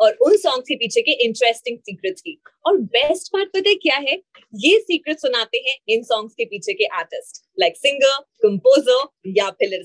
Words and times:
और 0.00 0.16
उन 0.22 0.36
सॉन्ग्स 0.36 0.68
के 0.68 0.74
पीछे 0.74 1.00
के 1.02 1.12
इंटरेस्टिंग 1.24 1.78
सीक्रेट्स 1.78 2.20
की। 2.20 2.38
और 2.66 2.78
बेस्ट 2.94 3.28
पार्ट 3.32 3.48
पता 3.48 3.68
है 3.68 3.74
क्या 3.74 3.96
है? 3.96 4.14
ये 4.54 4.78
सीक्रेट 4.80 5.18
सुनाते 5.18 5.58
हैं 5.66 5.76
इन 5.88 6.02
सॉन्ग्स 6.02 6.34
के 6.34 6.44
पीछे 6.44 6.72
के 6.72 6.84
आर्टिस्ट 6.96 7.42
लाइक 7.60 7.76
सिंगर 7.76 8.18
कंपोजर 8.42 9.06
या 9.38 9.50
फिर 9.50 9.84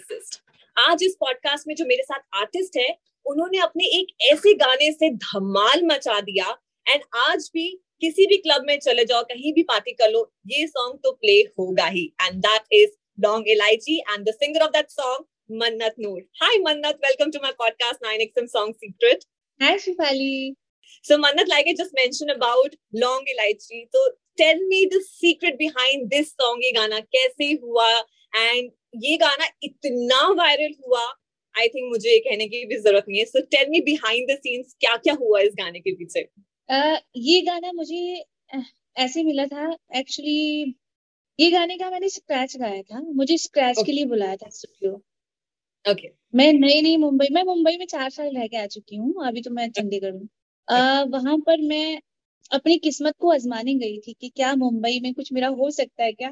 आज 0.80 1.04
इस 1.04 1.16
पॉडकास्ट 1.20 1.68
में 1.68 1.76
जो 1.76 1.86
मेरे 1.86 2.04
साथ 2.04 2.38
आर्टिस्ट 2.40 2.78
है 2.78 2.90
उन्होंने 3.26 3.58
अपने 3.60 3.86
एक 4.00 4.14
ऐसे 4.32 4.54
गाने 4.54 4.92
से 4.92 5.10
धमाल 5.16 5.82
मचा 5.86 6.20
दिया। 6.22 6.58
एंड 6.88 7.02
आज 7.16 7.50
भी 7.54 7.68
किसी 8.02 8.26
भी 8.26 8.38
क्लब 8.38 8.64
में 8.68 8.78
चले 8.80 9.06
जाओ 9.06 9.24
कहीं 9.24 9.54
भी 9.54 9.64
पार्टी 9.64 9.92
कर 9.92 10.12
लो 10.12 10.32
ये 10.48 10.68
सॉन्ग 10.68 11.00
तो 11.04 11.12
प्ले 11.12 11.40
होगा 11.60 11.86
ही। 11.88 12.06
And 12.22 12.40
that 12.46 12.74
is 12.74 12.90
Laung 13.20 13.50
Elaichi 13.50 14.00
and 14.00 14.30
the 14.30 14.34
singer 14.34 14.62
of 14.62 14.72
that 14.72 14.90
song 14.90 15.26
Mannat 15.62 15.98
Noor. 16.00 16.20
Hi 16.42 16.50
Mannat, 16.66 17.00
welcome 17.06 17.32
to 17.32 17.40
my 17.46 17.50
podcast 17.62 18.06
9XM 18.06 18.46
song 18.50 18.76
Secret. 18.76 19.26
Hi 19.62 19.78
Shifali. 19.78 20.56
So 21.04 21.18
Mannat, 21.20 21.48
like 21.48 21.68
I 21.68 21.76
just 21.78 21.92
mentioned 21.96 22.32
about 22.32 22.74
Long 22.94 23.26
Elaichi, 23.32 23.82
so 23.94 24.00
tell 24.36 24.58
me 24.70 24.88
the 24.90 25.04
secret 25.08 25.60
behind 25.60 26.10
this 26.10 26.32
song. 26.32 26.62
ये 26.64 26.72
गाना 26.78 27.00
कैसे 27.16 27.50
हुआ 27.66 27.90
and 28.34 28.72
ये 29.04 29.18
गाना 29.18 29.50
इतना 29.64 30.22
viral 30.40 30.74
हुआ 30.86 31.04
I 31.56 31.68
think 31.68 31.90
मुझे 31.90 32.18
कहने 32.30 32.48
की 32.48 32.64
भी 32.66 32.78
ज़रूरत 32.78 33.06
नहीं 33.10 33.20
है 33.20 33.26
so 33.26 33.42
tell 33.52 33.70
me 33.70 33.82
behind 33.92 34.32
the 34.32 34.38
scenes 34.48 34.74
क्या 34.82 34.96
क्या 35.04 35.14
हुआ 35.22 35.42
इस 35.50 35.54
गाने 35.60 35.80
के 35.80 35.96
पीछे 36.02 36.24
uh, 36.24 36.98
ये 37.30 37.42
गाना 37.52 37.72
मुझे 37.74 38.24
ऐसे 39.06 39.24
मिला 39.24 39.46
था 39.54 39.70
एक्चुअली 40.00 40.76
ये 41.40 41.52
गाने 41.52 41.78
का 41.78 41.90
मैंने 41.92 42.10
स्क्रैच 42.10 42.58
गाया 42.58 42.82
था 42.82 43.02
मुझे 43.02 43.38
स्क्रैच 43.38 43.76
okay. 43.78 43.86
के 43.86 43.92
लिए 43.92 44.06
बुलाया 44.16 44.36
था 44.36 44.50
स्टूडियो 44.50 45.02
ओके 45.86 45.94
okay. 45.94 46.10
मैं 46.36 46.52
नई 46.54 46.82
नई 46.82 46.98
मुंबई 46.98 47.28
मैं 47.34 47.44
मुंबई 47.44 47.78
में 47.78 47.86
चार 47.88 48.10
साल 48.10 48.36
रह 48.36 48.48
के 48.48 48.58
आ 48.58 48.66
चुकी 48.68 48.96
हूँ 48.96 49.26
अभी 49.28 49.42
तो 49.42 49.52
मैं 49.52 49.70
चंडीगढ़ 49.72 50.12
हूँ। 50.14 50.28
वहाँ 51.12 51.38
पर 51.48 51.62
मैं 51.62 52.00
अपनी 52.52 52.78
किस्मत 52.80 53.16
को 53.20 53.32
आजमाने 53.34 53.74
गई 53.76 53.98
थी 54.00 54.14
कि 54.22 54.30
क्या 54.30 54.54
मुंबई 54.56 55.00
में 55.04 55.14
कुछ 55.14 55.32
मेरा 55.34 55.48
हो 55.60 55.70
सकता 55.72 56.04
है 56.04 56.12
क्या? 56.14 56.32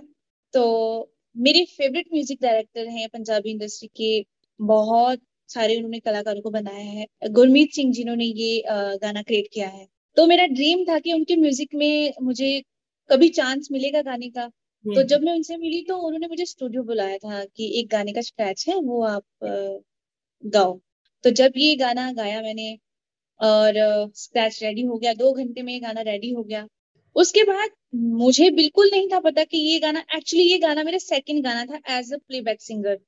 तो 0.54 1.12
मेरे 1.36 1.64
फेवरेट 1.68 2.08
म्यूज़िक 2.14 2.40
डायरेक्टर 2.42 2.88
हैं 2.90 3.08
पंजाबी 3.10 3.52
इंडस्ट्री 3.52 3.88
के 3.98 4.24
बहुत 4.60 5.22
सारे 5.50 5.76
उन्होंने 5.78 6.00
कलाकारों 6.00 6.42
को 6.42 6.50
बनाया 6.52 6.86
है। 6.92 7.06
गुरमीत 7.32 7.74
सिंह 7.74 7.92
जिन्होंने 7.94 8.26
ये 8.26 8.62
गाना 9.02 9.22
क्रिएट 9.24 9.48
किया 9.54 9.68
है। 9.70 9.88
तो 10.18 10.26
मेरा 10.28 10.46
ड्रीम 10.48 10.84
था 10.86 11.00
कि 11.00 11.14
उनके 11.14 11.36
म्यूज़िक 11.38 11.76
में 11.76 12.14
मुझे 12.24 12.62
कभी 13.10 13.30
चांस 13.32 13.68
मिलेगा 13.72 14.02
गाने 14.04 14.30
का। 14.30 14.50
तो 14.86 14.92
हम्म। 14.92 15.04
जब 15.04 15.22
मैं 15.24 15.34
उनसे 15.34 15.58
मिली 15.58 15.82
तो 15.84 15.96
उन्होंने 15.98 16.28
मुझे 16.28 16.46
स्टूडियो 16.46 16.84
बुलाया 16.84 17.18
था 17.20 17.44
कि 17.48 17.66
एक 17.80 17.90
गाने 17.90 18.14
का 18.14 18.22
स्क्रैच 18.22 18.66
है, 18.70 18.76
वो 18.76 19.02
आप 19.06 19.24
गाओ। 20.44 20.80
तो 21.24 21.30
जब 21.32 21.54
ये 21.58 21.76
गाना 21.76 22.12
गाया 22.14 22.42
मैंने 22.42 22.78
और 23.40 23.74
स्क्रैच 24.18 24.60
रेडी 24.64 24.82
हो 24.84 24.98
गया, 24.98 25.14
दो 25.16 25.32
घंटे 25.34 25.62
में 25.64 25.74
ये 25.74 25.80
गाना 25.80 26.02
रेडी 26.04 26.32
हो 26.32 26.44
गया, 26.44 26.66
उसके 27.16 27.44
बाद 27.44 27.70
मुझे 27.96 28.50
बिल्कुल 28.52 28.90
नहीं 28.94 29.08
था 29.10 29.20
पता 29.20 29.44
कि 29.46 29.58
ये 29.64 29.80
गाना 29.80 30.04
एक्चुअली 30.18 30.46
ये 30.46 30.58
गाना 30.60 30.84
मेरा 30.84 30.98
सेकंड 31.00 31.44
गाना 31.46 31.66
था 31.66 31.98
एज 31.98 32.14
अ 32.14 32.18
प्लेबैक 32.20 32.62
सिंगर 32.62 33.00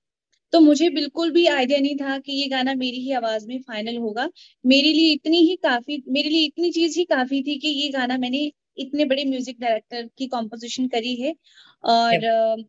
तो 0.54 0.60
मुझे 0.60 0.90
बिल्कुल 0.92 1.32
भी 1.32 1.46
आइडिया 1.48 1.80
नहीं 1.80 1.96
था 1.98 2.18
कि 2.20 2.34
ये 2.34 2.48
गाना 2.50 2.74
मेरी 2.76 3.00
ही 3.00 3.12
आवाज़ 3.14 3.48
में 3.48 3.60
फाइनल 3.62 3.98
होगा। 3.98 4.28
मेरे 4.66 4.92
लिए 4.94 5.14
इतनी 5.14 5.38
ही 5.42 5.56
काफ़ी, 5.64 6.04
मेरे 6.10 6.30
लिए 6.30 6.46
इतनी 6.46 6.72
चीज़ 6.72 6.98
ही 7.00 7.06
काफ़ी 7.06 7.42
थी 7.44 7.58
कि 7.60 7.68
ये 7.70 7.90
गाना 7.90 8.18
मैंने 8.18 8.52
इतने 8.78 9.06
बड़े 9.06 9.26
म्यूज़िक 9.26 9.60
डायरेक्टर 9.62 10.10
की 10.18 10.28
कॉम्पोजिशन 10.28 10.88
करी 10.88 11.16
है। 11.16 11.34
और 11.84 12.66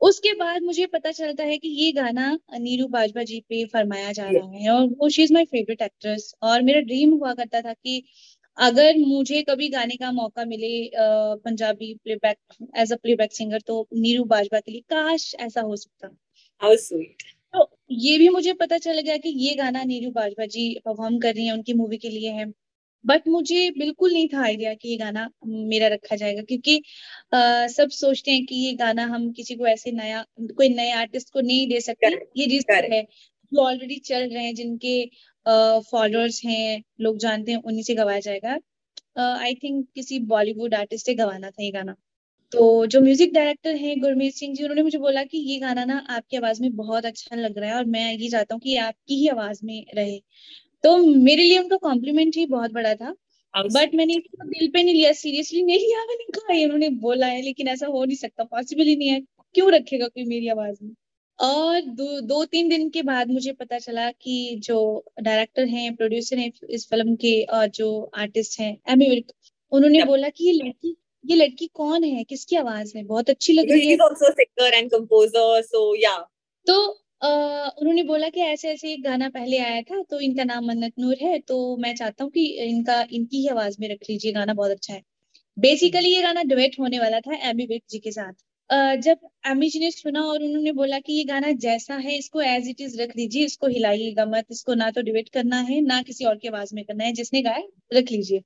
उसके 0.00 0.32
बाद 0.34 0.62
मुझे 0.62 0.86
पता 0.86 1.10
चलता 1.12 1.44
है 1.44 1.56
कि 1.58 1.68
ये 1.68 1.90
गाना 1.92 2.30
नीरू 2.58 2.86
बाजवा 2.88 3.22
जी 3.24 3.40
पे 3.48 3.64
फरमाया 3.64 4.12
जा 4.12 4.28
रहा 4.30 4.48
है 4.54 4.70
और 4.70 4.86
वो 4.98 5.08
she 5.08 5.22
is 5.22 5.32
my 5.34 5.44
favourite 5.44 5.82
actress 5.82 6.34
और 6.42 6.62
मेरा 6.62 6.80
ड्रीम 6.82 7.12
हुआ 7.12 7.32
करता 7.34 7.60
था 7.60 7.72
कि 7.72 8.02
अगर 8.58 8.98
मुझे 8.98 9.42
कभी 9.42 9.68
गाने 9.68 9.96
का 9.96 10.10
मौका 10.12 10.44
मिले 10.44 10.90
Punjabi 11.44 11.94
playback 12.04 12.38
as 12.78 12.92
a 12.92 12.96
playback 12.96 13.32
singer 13.32 13.60
तो 13.60 13.86
नीरू 13.94 14.24
बाजवा 14.24 14.60
के 14.60 14.72
लिए 14.72 14.80
काश 14.90 15.34
ऐसा 15.40 15.60
हो 15.60 15.76
सकता। 15.76 16.08
How 16.62 16.74
sweet. 16.76 17.24
तो 17.54 17.68
ये 17.90 18.18
भी 18.18 18.28
मुझे 18.28 18.52
पता 18.52 18.78
चल 18.78 19.00
गया 19.00 19.16
कि 19.16 19.28
ये 19.38 19.54
गाना 19.54 19.82
नीरू 19.84 20.10
बाजवा 20.10 20.46
जी 20.46 20.68
परफॉर्म 20.84 21.18
कर 21.18 21.34
रही 21.34 21.46
है 21.46 21.52
उनकी 21.52 21.74
मूवी 21.74 21.96
के 21.96 22.08
लिए 22.08 22.30
है। 22.30 22.46
बट 23.04 23.28
मुझे 23.28 23.70
बिल्कुल 23.72 24.12
नहीं 24.12 24.28
था 24.28 24.42
आइडिया 24.42 24.72
कि 24.74 24.88
ये 24.90 24.96
गाना 24.98 25.28
मेरा 25.46 25.88
रखा 25.88 26.16
जाएगा 26.16 26.42
क्योंकि 26.44 26.76
आ, 27.34 27.66
सब 27.68 27.88
सोचते 27.92 28.30
हैं 28.30 28.44
कि 28.46 28.54
ये 28.58 28.72
गाना 28.76 29.04
हम 29.08 29.30
किसी 29.32 29.54
को 29.56 29.66
ऐसे 29.68 29.92
नया 29.92 30.24
कोई 30.52 30.68
नए 30.70 30.90
आर्टिस्ट 30.94 31.32
को 31.32 31.40
नहीं 31.42 31.66
दे 31.68 31.80
सकते। 31.82 32.08
ये 32.36 32.46
रिस्क 32.48 32.70
है। 32.92 33.02
जो 33.52 33.62
ऑलरेडी 33.62 33.96
चल 34.06 34.28
रहे 34.28 34.44
हैं 34.44 34.54
जिनके 34.54 34.94
फॉलोअर्स 35.86 36.40
हैं 36.44 36.82
लोग 37.00 37.18
जानते 37.20 37.52
हैं 37.52 37.58
उन्हीं 37.62 37.82
से 37.84 37.94
गवाया 37.94 38.20
जाएगा। 38.22 38.58
आई 39.18 39.54
थिंक 39.56 39.86
किसी 39.94 40.18
बॉलीवुड 40.28 40.74
आर्टिस्ट 40.74 41.06
से 41.06 41.14
गवाना 41.14 41.50
था 41.50 41.62
ये 41.62 41.70
गाना। 41.72 41.94
तो 42.52 42.86
जो 42.88 43.00
म्यूज़िक 43.00 43.32
डायरेक्टर 43.34 43.76
हैं 43.76 44.00
गुरमीत 44.00 44.34
सिंह 44.34 44.54
जी 44.54 44.64
उन्होंने 44.64 44.82
मुझे 44.82 44.98
बोला 44.98 45.24
कि 45.26 45.38
ये 45.44 45.58
गाना 45.60 45.84
ना 45.86 45.98
आपकी 46.10 46.36
आवाज़ 46.36 46.62
में 46.62 46.76
बहुत 46.76 47.06
अच्छा 47.06 47.36
लग 47.36 47.58
रहा 47.58 47.70
है 47.70 47.76
और 47.76 47.84
मैं 47.88 48.12
ये 48.14 48.28
चाहता 48.30 48.54
हूँ 48.54 48.60
कि 48.62 48.76
आपकी 48.80 49.16
ही 49.16 49.28
आवाज़ 49.30 49.60
में 49.64 49.84
रहे। 49.96 50.20
तो 50.84 50.96
मेरे 50.98 51.42
लिए 51.42 51.58
उनका 51.58 51.76
कॉम्प्लीमेंट 51.76 52.36
ही 52.36 52.46
बहुत 52.46 52.72
बड़ा 52.72 52.94
था। 52.94 53.14
बट 53.54 53.94
मैंने 53.94 54.14
इसको 54.14 54.48
दिल 54.48 54.68
पे 54.68 54.82
नहीं 54.82 54.94
लिया 54.94 55.12
सीरियसली 55.12 55.62
नहीं 55.62 55.78
लिया 55.78 56.04
मैंने 56.06 56.24
कहा 56.34 56.64
उन्होंने 56.64 56.88
बोला 57.00 57.26
है 57.26 57.42
लेकिन 57.42 57.68
ऐसा 57.68 57.86
हो 57.86 58.04
नहीं 58.04 58.16
सकता 58.16 58.44
पॉसिबल 58.44 58.84
ही 58.84 58.96
नहीं 58.96 59.08
है। 59.08 59.20
क्यों 59.54 59.72
रखेगा 59.72 60.08
कोई 60.08 60.24
मेरी 60.24 60.48
आवाज़ 60.48 60.78
में? 60.82 60.94
और 61.38 61.80
दो 61.80 62.20
दो 62.20 62.44
तीन 62.44 62.68
दिन 62.68 62.90
के 62.90 63.02
बाद 63.02 63.30
मुझे 63.30 63.52
पता 63.52 63.78
चला 63.78 64.10
कि 64.10 64.60
जो 64.64 65.04
डायरेक्टर 65.22 65.66
हैं 65.66 65.96
प्रोड्यूसर 65.96 66.38
हैं 66.38 66.52
इस 66.70 66.90
फ़िल्म 66.90 67.16
के 67.16 67.44
और 67.44 67.68
जो 67.68 68.10
आर्टिस्ट 68.14 68.60
हैं 68.60 68.78
एमी 68.88 69.10
विर्क 69.10 69.32
उन्होंने 69.72 70.04
बोला 70.04 70.28
कि 70.28 70.44
ये 70.44 70.52
लड़की 70.52 70.96
ये 71.24 71.36
लड़की 71.36 71.70
कौन 71.74 72.04
है? 72.04 72.24
किसकी 72.24 72.56
आवाज़ 72.56 72.92
में? 72.96 73.06
बहुत 73.06 73.30
अच्छी 73.30 73.52
लग 73.52 73.70
रही 73.70 73.80
है। 73.80 73.96
सिंगर 73.96 74.04
उन्होंने 77.22 78.02
बोला 78.02 78.28
कि 78.28 78.40
ऐसे 78.42 78.68
ऐसे 78.70 78.92
एक 78.92 79.02
गाना 79.04 79.28
पहले 79.30 79.58
आया 79.60 79.80
था 79.82 80.02
तो 80.10 80.18
इनका 80.20 80.44
नाम 80.44 80.66
मन्नत 80.66 80.92
नूर 80.98 81.16
है 81.22 81.38
तो 81.40 81.56
मैं 81.78 81.94
चाहता 81.96 82.24
हूँ 82.24 82.30
कि 82.32 82.44
इनका 82.64 83.00
इनकी 83.12 83.36
ही 83.38 83.48
आवाज़ 83.48 83.76
में 83.80 83.88
रख 83.88 83.98
लीजिए 84.10 84.32
गाना 84.32 84.54
बहुत 84.54 84.70
अच्छा 84.70 84.92
है। 84.94 85.02
बेसिकली 85.56 86.08
ये 86.08 86.22
गाना 86.22 86.42
डिवेट 86.44 86.76
होने 86.80 86.98
वाला 87.00 87.20
था 87.20 87.36
एमी 87.50 87.66
विक 87.66 87.82
जी 87.90 87.98
के 87.98 88.10
साथ। 88.12 88.32
जब 89.02 89.18
एमी 89.46 89.68
जी 89.70 89.80
ने 89.80 89.90
सुना 89.90 90.20
और 90.22 90.42
उन्होंने 90.42 90.72
बोला 90.72 90.98
कि 91.00 91.12
ये 91.12 91.24
गाना 91.24 91.52
जैसा 91.60 91.96
है 91.98 92.16
इसको 92.18 92.40
एज 92.42 92.68
इट 92.68 92.80
इज़ 92.80 93.00
रख 93.02 93.16
दीजिए 93.16 93.44
इसको 93.44 93.66
हिलाइएगा 93.68 94.24
मत 94.26 94.46
इसको 94.50 94.74
ना 94.74 94.90
तो 94.90 95.02
डिवेट 95.02 95.28
करना 95.28 95.60
है 95.62 95.80
ना 95.82 96.00
किसी 96.02 96.24
और 96.24 96.36
की 96.38 96.48
आवाज़ 96.48 96.74
में 96.74 96.84
करना 96.84 97.04
है 97.04 97.12
जिसने 97.14 97.42
गाया 97.42 97.62
रख 97.94 98.12
लीजिए. 98.12 98.40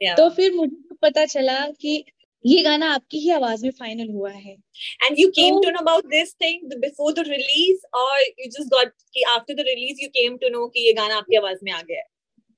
तो 0.00 0.28
फिर 0.30 0.54
मुझे 0.54 0.94
पता 1.02 1.24
चला 1.26 1.58
कि 1.80 2.04
ये 2.44 2.62
गाना 2.62 2.86
आपकी 2.92 3.18
ही 3.18 3.30
आवाज़ 3.30 3.64
में 3.64 3.70
फाइनल 3.70 4.10
हुआ 4.10 4.30
है। 4.30 4.52
And 5.04 5.18
you 5.18 5.28
came 5.28 5.60
to 5.60 5.70
know 5.70 5.78
about 5.78 6.06
this 6.06 6.34
thing 6.34 6.72
before 6.80 7.12
the 7.12 7.24
release 7.28 7.86
और 7.94 8.20
यू 8.20 8.46
जस्ट 8.46 8.68
गॉट 8.68 8.92
कि 9.14 9.22
after 9.30 9.54
the 9.54 9.64
release 9.68 10.02
you 10.02 10.08
came 10.08 10.36
to 10.36 10.48
know 10.48 10.66
कि 10.66 10.86
ये 10.86 10.92
गाना 10.92 11.16
आपकी 11.16 11.36
आवाज़ 11.36 11.58
में 11.64 11.72
आ 11.72 11.80
गया 11.82 11.98
है? 11.98 12.04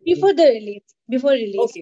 Before 0.07 0.33
the 0.33 0.41
release 0.41 0.95
before 1.11 1.37
release 1.37 1.79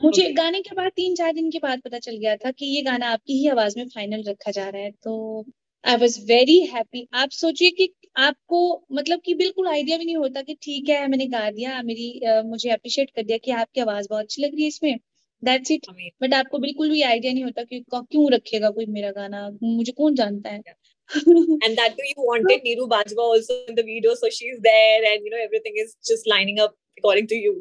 मुझे 0.00 0.22
okay. 0.22 0.36
गाने 0.36 0.60
के 0.62 0.74
बाद 0.74 0.90
तीन 0.96 1.14
चार 1.14 1.32
दिन 1.32 1.50
के 1.50 1.58
बाद 1.58 1.80
पता 1.80 1.98
चल 1.98 2.16
गया 2.16 2.36
था 2.36 2.50
कि 2.50 2.66
ये 2.66 2.82
गाना 2.82 3.08
आपकी 3.08 3.38
ही 3.38 3.48
आवाज़ 3.48 3.78
में 3.78 3.88
फाइनल 3.88 4.22
रखा 4.22 4.50
जा 4.50 4.68
रहा 4.68 4.82
है। 4.82 4.90
तो 4.90 5.44
आई 5.84 5.96
वॉज़ 5.96 6.18
वेरी 6.26 6.58
हैप्पी 6.66 7.06
आप 7.14 7.30
सोचिए 7.30 7.70
कि 7.70 7.88
आपको 8.16 8.60
मतलब 8.92 9.20
कि 9.20 9.34
बिल्कुल 9.34 9.68
आइडिया 9.68 9.98
भी 9.98 10.04
नहीं 10.04 10.16
होता 10.16 10.42
कि 10.42 10.54
ठीक 10.62 10.88
है 10.88 11.06
मैंने 11.08 11.26
गा 11.26 11.50
दिया 11.50 11.82
मेरी 11.82 12.20
uh, 12.28 12.44
मुझे 12.44 12.70
अप्रिशिएट 12.70 13.10
कर 13.10 13.22
दिया 13.22 13.38
कि 13.38 13.50
आपकी 13.50 13.80
आवाज़ 13.80 14.06
बहुत 14.10 14.24
अच्छी 14.24 14.42
लग 14.42 14.54
रही 14.54 14.62
है 14.62 14.68
इसमें। 14.68 14.96
दैट्स 15.44 15.70
इट 15.70 15.86
बट 16.22 16.34
आपको 16.34 16.58
बिल्कुल 16.58 16.90
भी 16.90 17.02
आइडिया 17.02 17.32
नहीं 17.32 17.44
होता 17.44 17.62
कि 17.64 17.84
क्यों 17.90 18.30
रखेगा 18.32 18.70
कोई 18.78 18.86
मेरा 18.98 19.10
गाना 19.20 19.48
मुझे 19.62 19.92
कौन 19.92 20.14
जानता 20.14 20.50
है 20.50 20.62
and 21.10 21.76
that 21.78 21.92
too 21.96 22.06
you 22.06 22.22
wanted 22.28 22.64
Neeru 22.64 22.88
Bajwa 22.88 23.24
also 23.24 23.56
in 23.68 23.76
the 23.76 23.82
video 23.82 24.14
so 24.14 24.28
she's 24.28 24.56
there 24.62 25.04
and 25.10 25.24
you 25.24 25.30
know 25.30 25.42
everything 25.42 25.76
is 25.82 25.94
just 26.04 26.26
lining 26.32 26.58
up 26.58 26.74
according 26.98 27.28
to 27.32 27.36
you 27.36 27.52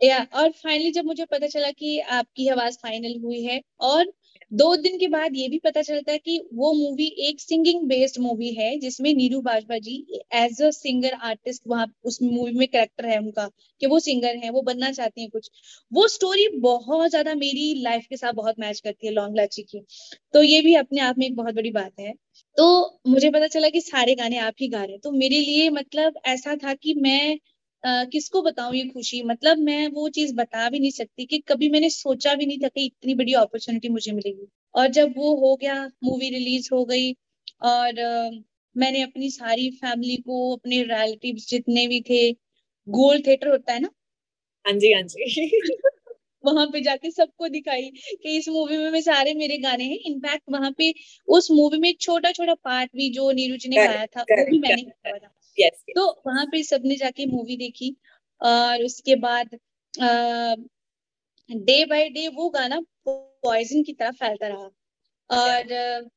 yeah 0.00 0.26
और 0.34 0.50
फाइनली 0.62 0.90
जब 0.92 1.04
मुझे 1.04 1.24
पता 1.32 1.46
चला 1.46 1.70
कि 1.80 1.98
आपकी 2.18 2.48
आवाज़ 2.48 2.76
फाइनल 2.82 3.18
हुई 3.22 3.42
है 3.44 3.60
और 3.90 4.12
दो 4.52 4.74
दिन 4.76 4.96
के 4.98 5.06
बाद 5.08 5.36
ये 5.36 5.48
भी 5.48 5.58
पता 5.58 5.82
चलता 5.82 6.12
है 6.12 6.18
कि 6.18 6.38
वो 6.54 6.72
मूवी 6.74 7.06
एक 7.28 7.40
सिंगिंग 7.40 7.82
बेस्ड 7.88 8.18
मूवी 8.20 8.52
है, 8.54 8.78
जिसमें 8.78 9.12
Neeru 9.14 9.40
Bajwa 9.42 9.78
ji 9.80 9.94
as 10.34 10.62
a 10.62 10.70
singer 10.72 11.12
artist 11.22 11.62
वहाँ 11.66 11.86
उस 12.04 12.18
मूवी 12.22 12.52
में 12.54 12.66
कैरेक्टर 12.68 13.06
है 13.06 13.18
उनका, 13.18 13.48
कि 13.80 13.86
वो 13.86 13.98
सिंगर 14.00 14.36
है, 14.36 14.50
वो 14.50 14.62
बनना 14.62 14.90
चाहती 14.92 15.22
है 15.22 15.28
कुछ। 15.28 15.50
वो 15.92 16.06
स्टोरी 16.08 16.48
बहुत 16.60 17.10
ज़्यादा 17.10 17.34
मेरी 17.36 17.72
लाइफ 17.82 18.06
के 18.08 18.16
साथ 18.16 18.32
बहुत 18.34 18.60
मैच 18.60 18.80
करती 18.80 19.06
है 19.06 19.12
लॉन्ग 19.12 19.36
लाची 19.36 19.62
की। 19.64 19.80
तो 20.34 20.42
ये 20.42 20.60
भी 20.62 20.74
अपने 20.76 21.00
आप 21.02 21.18
में 21.18 21.26
एक 21.26 21.36
बहुत 21.36 21.54
बड़ी 21.54 21.70
बात 21.72 21.92
है। 22.00 22.12
तो 22.56 22.66
मुझे 23.08 23.30
पता 23.30 23.46
चला 23.48 23.68
कि 23.68 23.80
सारे 23.82 24.14
गाने 24.14 24.38
आप 24.40 24.54
ही 24.60 24.68
गा 24.68 24.82
रहे 24.82 24.92
हैं। 24.92 25.00
तो 25.00 25.10
मेरे 25.12 25.40
लिए 25.40 25.68
मतलब 25.72 26.20
ऐसा 26.26 26.56
था 26.56 26.74
कि 26.76 26.94
मैं 26.98 27.36
किसको 27.84 28.42
बताऊँ 28.42 28.74
ये 28.76 28.84
खुशी? 28.88 29.22
मतलब 29.22 29.58
मैं 29.58 29.86
वो 29.88 30.08
चीज़ 30.08 30.34
बता 30.34 30.68
भी 30.70 30.78
नहीं 30.80 30.90
सकती 30.90 31.26
कि 31.26 31.38
कभी 31.38 31.68
मैंने 31.70 31.90
सोचा 31.90 32.34
भी 32.34 32.46
नहीं 32.46 32.58
था 32.58 32.68
कि 32.68 32.84
इतनी 32.86 33.14
बड़ी 33.14 33.32
अपॉर्चुनिटी 33.34 33.88
मुझे 33.88 34.12
मिलेगी। 34.12 34.46
और 34.74 34.88
जब 34.88 35.14
वो 35.16 35.34
हो 35.36 35.56
गया 35.56 35.74
मूवी 36.04 36.30
रिलीज़ 36.30 36.68
हो 36.72 36.84
गई 36.84 37.12
और 37.62 37.92
uh, 37.92 38.44
मैंने 38.76 39.02
अपनी 39.02 39.30
सारी 39.30 39.70
फैमिली 39.70 40.16
को 40.16 40.56
अपने 40.56 40.82
रिलेटिव 40.82 41.36
जितने 41.48 41.86
भी 41.88 42.00
थे 42.00 42.32
गोल्ड 42.86 43.26
थिएटर 43.26 43.48
होता 43.48 43.72
है 43.72 43.80
ना? 43.80 43.90
हाँ 44.64 44.74
जी 44.74 44.92
हाँ 44.92 45.02
जी। 45.02 45.50
वहाँ 46.44 46.66
पे 46.66 46.80
जाके 46.80 47.10
सबको 47.10 47.48
दिखाई 47.48 47.90
कि 48.22 48.36
इस 48.38 48.48
मूवी 48.48 48.76
में, 48.76 48.90
में 48.90 49.00
सारे 49.02 49.34
मेरे 49.34 49.58
गाने 49.58 49.84
हैं। 49.84 49.98
इनफैक्ट 50.06 50.42
वहाँ 50.52 50.70
पे 50.78 50.92
उस 51.28 51.50
मूवी 51.50 51.78
में 51.78 51.92
छोटा 52.00 52.32
छोटा 52.32 52.54
पार्ट 52.54 52.90
भी 52.96 53.10
जो 53.10 53.30
नीरू 53.32 53.56
जी 53.56 53.68
ने 53.68 53.78
गाया 53.78 54.06
था 54.06 54.22
वो 54.22 54.44
भी 54.46 54.58
मैंने 54.58 54.82
गाया 54.82 55.18
था। 55.18 55.32
Yes, 55.58 55.74
yes. 55.78 55.94
तो 55.94 56.22
वहाँ 56.26 56.44
पे 56.46 56.62
सबने 56.62 56.96
जाके 56.96 57.26
मूवी 57.26 57.56
देखी 57.56 57.94
और 58.40 58.84
उसके 58.84 59.16
बाद 59.16 59.58
डे 61.50 61.84
बाय 61.84 62.08
डे 62.08 62.28
वो 62.28 62.48
गाना 62.50 62.80
पॉइजन 63.08 63.82
की 63.82 63.92
तरह 63.92 64.10
फैलता 64.10 64.46
रहा। 64.46 64.70
और 65.30 66.08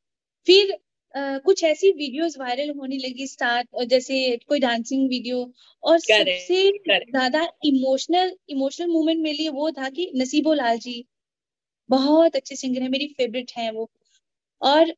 फिर 0.48 0.78
Uh, 1.16 1.40
कुछ 1.42 1.64
ऐसी 1.64 1.92
वीडियोस 1.92 2.38
वायरल 2.38 2.70
होने 2.70 2.98
लगी 2.98 3.26
स्टार्ट 3.28 3.84
जैसे 3.84 4.18
कोई 4.48 4.60
डांसिंग 4.60 5.08
वीडियो 5.10 5.38
और 5.84 5.98
सबसे 6.00 6.60
ज़्यादा 7.06 7.42
इमोशनल 7.66 8.36
इमोशनल 8.50 8.88
मोमेंट 8.88 9.22
मेरे 9.22 9.38
लिए 9.38 9.50
वो 9.50 9.72
था 9.72 9.90
कि 9.90 10.12
नसीबो 10.16 10.54
लाल 10.54 10.78
जी। 10.78 10.94
बहुत 11.90 12.36
अच्छे 12.36 12.56
सिंगर 12.56 12.82
है 12.82 12.90
मेरी 12.90 13.08
फेवरेट 13.08 13.52
है 13.58 13.72
वो। 13.72 13.90
और 14.62 14.94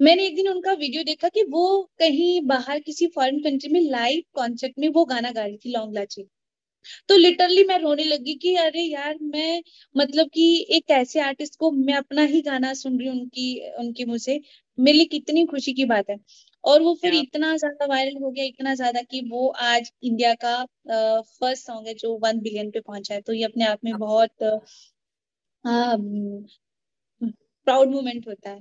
मैंने 0.00 0.26
एक 0.26 0.34
दिन 0.36 0.48
उनका 0.48 0.72
वीडियो 0.74 1.02
देखा 1.04 1.28
कि 1.30 1.42
वो 1.50 1.62
कहीं 1.98 2.40
बाहर 2.46 2.78
किसी 2.80 3.06
फॉरेन 3.08 3.38
कंट्री 3.42 3.68
में 3.72 3.80
लाइव 3.82 4.22
कॉन्सर्ट 4.34 4.72
में 4.78 4.88
वो 4.90 5.04
गाना 5.06 5.30
गा 5.32 5.44
रही 5.44 5.56
थी 5.58 5.70
लॉन्ग 5.72 5.94
लाची 5.94 6.22
तो 7.08 7.16
लिटरली 7.16 7.64
मैं 7.64 7.78
रोने 7.80 8.04
लगी 8.04 8.34
कि 8.38 8.54
अरे 8.58 8.82
यार 8.82 9.18
मैं 9.24 9.62
मतलब 9.94 10.28
कि 10.34 10.46
एक 10.72 10.90
ऐसे 10.92 11.20
आर्टिस्ट 11.22 11.56
को 11.58 11.70
मैं 11.72 11.94
अपना 11.96 12.22
ही 12.26 12.42
गाना 12.42 12.72
सुन 12.76 12.98
रही 12.98 13.08
हूँ 13.08 13.16
उनकी 13.16 13.74
उनकी 13.80 14.04
मुँह 14.04 14.18
से 14.20 14.40
मेरे 14.78 14.98
लिए 14.98 15.06
कितनी 15.08 15.46
खुशी 15.46 15.74
की 15.74 15.86
बात 15.86 16.10
है। 16.10 16.16
और 16.64 16.82
वो 16.82 16.94
फिर 16.96 17.14
इतना 17.14 17.56
ज़्यादा 17.58 17.86
वायरल 17.86 18.16
हो 18.22 18.30
गया 18.30 18.44
इतना 18.46 18.74
ज़्यादा 18.76 19.02
कि 19.04 19.20
वो 19.30 19.48
आज 19.64 19.92
इंडिया 20.04 20.34
का 20.44 20.56
फ़र्स्ट 20.88 21.66
सॉन्ग 21.66 21.88
है 21.88 21.94
जो 21.96 22.16
वन 22.20 22.40
बिलियन 22.40 22.70
पे 22.70 22.80
पहुँचा 22.82 23.14
है। 23.14 23.20
तो 23.22 23.32
ये 23.34 23.44
अपने 23.44 23.66
आप 23.66 23.80
में 23.84 23.96
बहुत 23.98 24.44
प्राउड 27.66 27.90
मोमेंट 27.90 28.26
होता 28.28 28.50
है। 28.50 28.60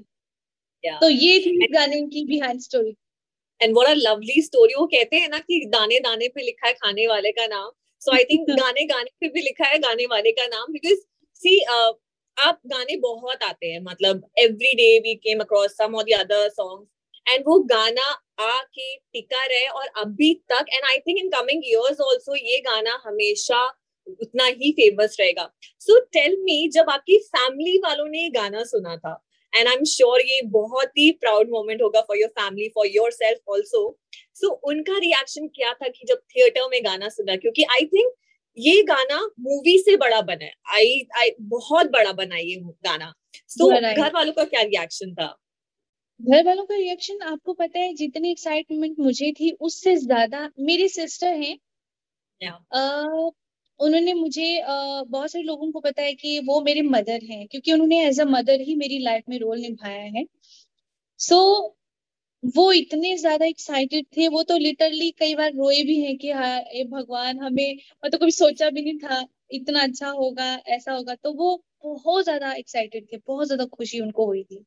Yeah. 0.84 1.00
तो 1.02 1.10
ये 1.10 1.40
थी 1.40 1.68
गाने 1.74 2.02
की 2.08 2.26
behind 2.26 2.62
story 2.62 2.96
and 3.62 3.74
what 3.74 3.88
a 3.88 3.94
lovely 3.98 4.42
story 4.42 4.74
वो 4.74 4.86
कहते 4.88 5.18
हैं 5.18 5.30
ना 5.30 5.40
कि 5.40 5.60
दाने 5.74 6.00
दाने 6.00 6.28
पे 6.28 6.44
लिखा 6.44 6.68
है 6.68 6.74
खाने 6.74 7.08
वाले 7.08 7.32
का 7.32 7.48
नाम. 7.48 7.70
सो 8.02 8.16
आई 8.16 8.24
थिंक 8.24 8.50
गाने 8.50 8.86
गाने 8.86 9.12
पे 9.22 9.28
भी 9.30 9.42
लिखा 9.42 9.68
है 9.68 9.78
गाने 9.80 10.06
वाले 10.06 10.32
का 10.32 10.48
नाम 10.48 10.72
बिकॉज़ 10.72 11.00
सी 11.40 11.60
uh, 11.66 11.94
आप 12.38 12.60
गाने 12.68 12.96
बहुत 12.98 13.44
आते 13.44 13.68
हैं. 13.68 13.80
मतलब 13.82 14.24
every 14.40 14.74
day 14.76 14.98
we 15.00 15.14
came 15.24 15.40
across 15.40 15.78
some 15.78 15.96
और 15.96 16.04
द 16.04 16.20
अदर 16.20 16.50
सॉन्ग्स 16.50 17.30
एंड 17.30 17.44
वो 17.48 17.58
गाना 17.66 18.06
आके 18.42 18.96
टिका 18.96 19.46
रहे 19.46 19.68
और 19.68 19.88
अभी 19.98 20.34
तक 20.52 20.66
and 20.74 20.84
I 20.86 20.98
think 21.00 21.20
in 21.20 21.30
coming 21.30 21.64
years 21.66 22.00
also 22.02 22.36
ये 22.36 22.60
गाना 22.62 23.00
हमेशा 23.06 23.66
उतना 24.08 24.46
ही 24.46 24.72
फ़ेमस 24.72 25.18
रहेगा. 25.20 25.50
सो 25.80 26.00
टेल 26.14 26.36
मी 26.42 26.68
जब 26.70 26.90
आपकी 26.90 27.18
फैमिली 27.28 27.78
वालों 27.78 28.08
ने 28.08 28.22
ये 28.22 28.30
गाना 28.30 28.64
सुना 28.64 28.96
था 28.98 29.14
एंड 29.56 29.68
आई 29.68 29.74
एम 29.74 29.84
श्योर 29.84 30.22
ये 30.22 30.42
बहुत 30.42 30.98
ही 30.98 31.12
प्राउड 31.12 31.50
मोमेंट 31.50 31.82
होगा 31.82 32.02
for 32.02 32.18
your 32.18 32.30
family 32.30 32.70
for 32.70 32.88
yourself 33.12 33.50
also 33.50 34.00
so 34.36 34.50
उनका 34.50 34.98
रिएक्शन 34.98 35.48
क्या 35.48 35.74
था 35.74 35.88
कि 35.88 36.06
जब 36.08 36.22
थिएटर 36.30 36.68
में 36.72 36.84
गाना 36.86 37.10
सुना? 37.10 37.36
क्योंकि 37.36 37.64
आई 37.64 37.86
थिंक 37.86 38.14
ये 38.58 38.82
गाना 38.84 39.20
मूवी 39.40 39.78
से 39.80 39.96
बड़ा 39.98 40.22
बना 40.22 40.46
है। 40.46 40.54
आई 40.74 41.08
आई 41.18 41.30
बहुत 41.42 41.92
बड़ा 41.92 42.12
बना 42.12 42.38
ये 42.38 42.56
गाना। 42.56 43.14
सो 43.48 43.72
so, 43.72 43.96
घर 43.96 44.14
वालों 44.14 44.34
का 44.34 44.44
क्या 44.44 44.62
रिएक्शन 44.62 45.14
था? 45.14 45.36
घर 46.22 46.46
वालों 46.46 46.66
का 46.66 46.76
रिएक्शन 46.76 47.22
आपको 47.22 47.54
पता 47.54 47.80
है 47.80 47.94
जितनी 47.94 48.32
एक्साइटमेंट 48.32 49.00
मुझे 49.00 49.32
थी 49.32 49.52
उससे 49.62 49.96
ज़्यादा 49.96 50.50
मेरी 50.60 50.88
सिस्टर 50.88 51.28
है। 51.28 51.58
Yeah. 52.42 52.58
उन्होंने 53.80 54.14
मुझे 54.16 54.46
बहुत 54.66 55.32
सारे 55.32 55.44
लोगों 55.46 55.72
को 55.72 55.80
पता 55.82 56.02
है 56.02 56.14
कि 56.16 56.40
वो 56.46 56.60
मेरे 56.64 56.82
मदर 56.84 57.24
हैं 57.26 57.46
क्योंकि 57.48 57.74
उन्होंने 57.74 58.02
एज 58.08 58.20
अ 58.22 58.26
मदर 58.28 58.62
ही 58.62 58.76
मेरी 58.78 59.00
लाइफ 59.02 59.24
में 59.30 59.38
रोल 59.40 59.60
निभाया 59.62 60.04
है। 60.14 60.26
सो 61.20 61.36
so, 61.38 61.74
वो 62.56 62.72
इतने 62.74 63.16
ज़्यादा 63.18 63.46
एक्साइटेड 63.48 64.06
थे 64.18 64.28
वो 64.30 64.44
तो 64.46 64.58
लिटरली 64.60 65.12
कई 65.20 65.36
बार 65.36 65.52
रोए 65.54 65.84
भी 65.86 66.00
हैं 66.02 66.18
कि 66.20 66.32
हाँ 66.34 66.58
ए 66.74 66.84
भगवान 66.92 67.40
हमें 67.40 67.76
मैं 68.04 68.12
तो 68.12 68.18
कभी 68.20 68.32
सोचा 68.34 68.70
भी 68.72 68.82
नहीं 68.84 68.98
था 69.00 69.24
इतना 69.54 69.82
अच्छा 69.84 70.10
होगा 70.12 70.46
ऐसा 70.70 70.94
होगा 70.94 71.16
तो 71.18 71.34
वो 71.36 71.56
बहुत 71.86 72.24
ज़्यादा 72.26 72.54
एक्साइटेड 72.56 73.08
थे 73.14 73.18
बहुत 73.28 73.48
ज़्यादा 73.48 73.66
खुशी 73.68 74.00
उनको 74.02 74.26
हुई 74.26 74.44
थी। 74.44 74.64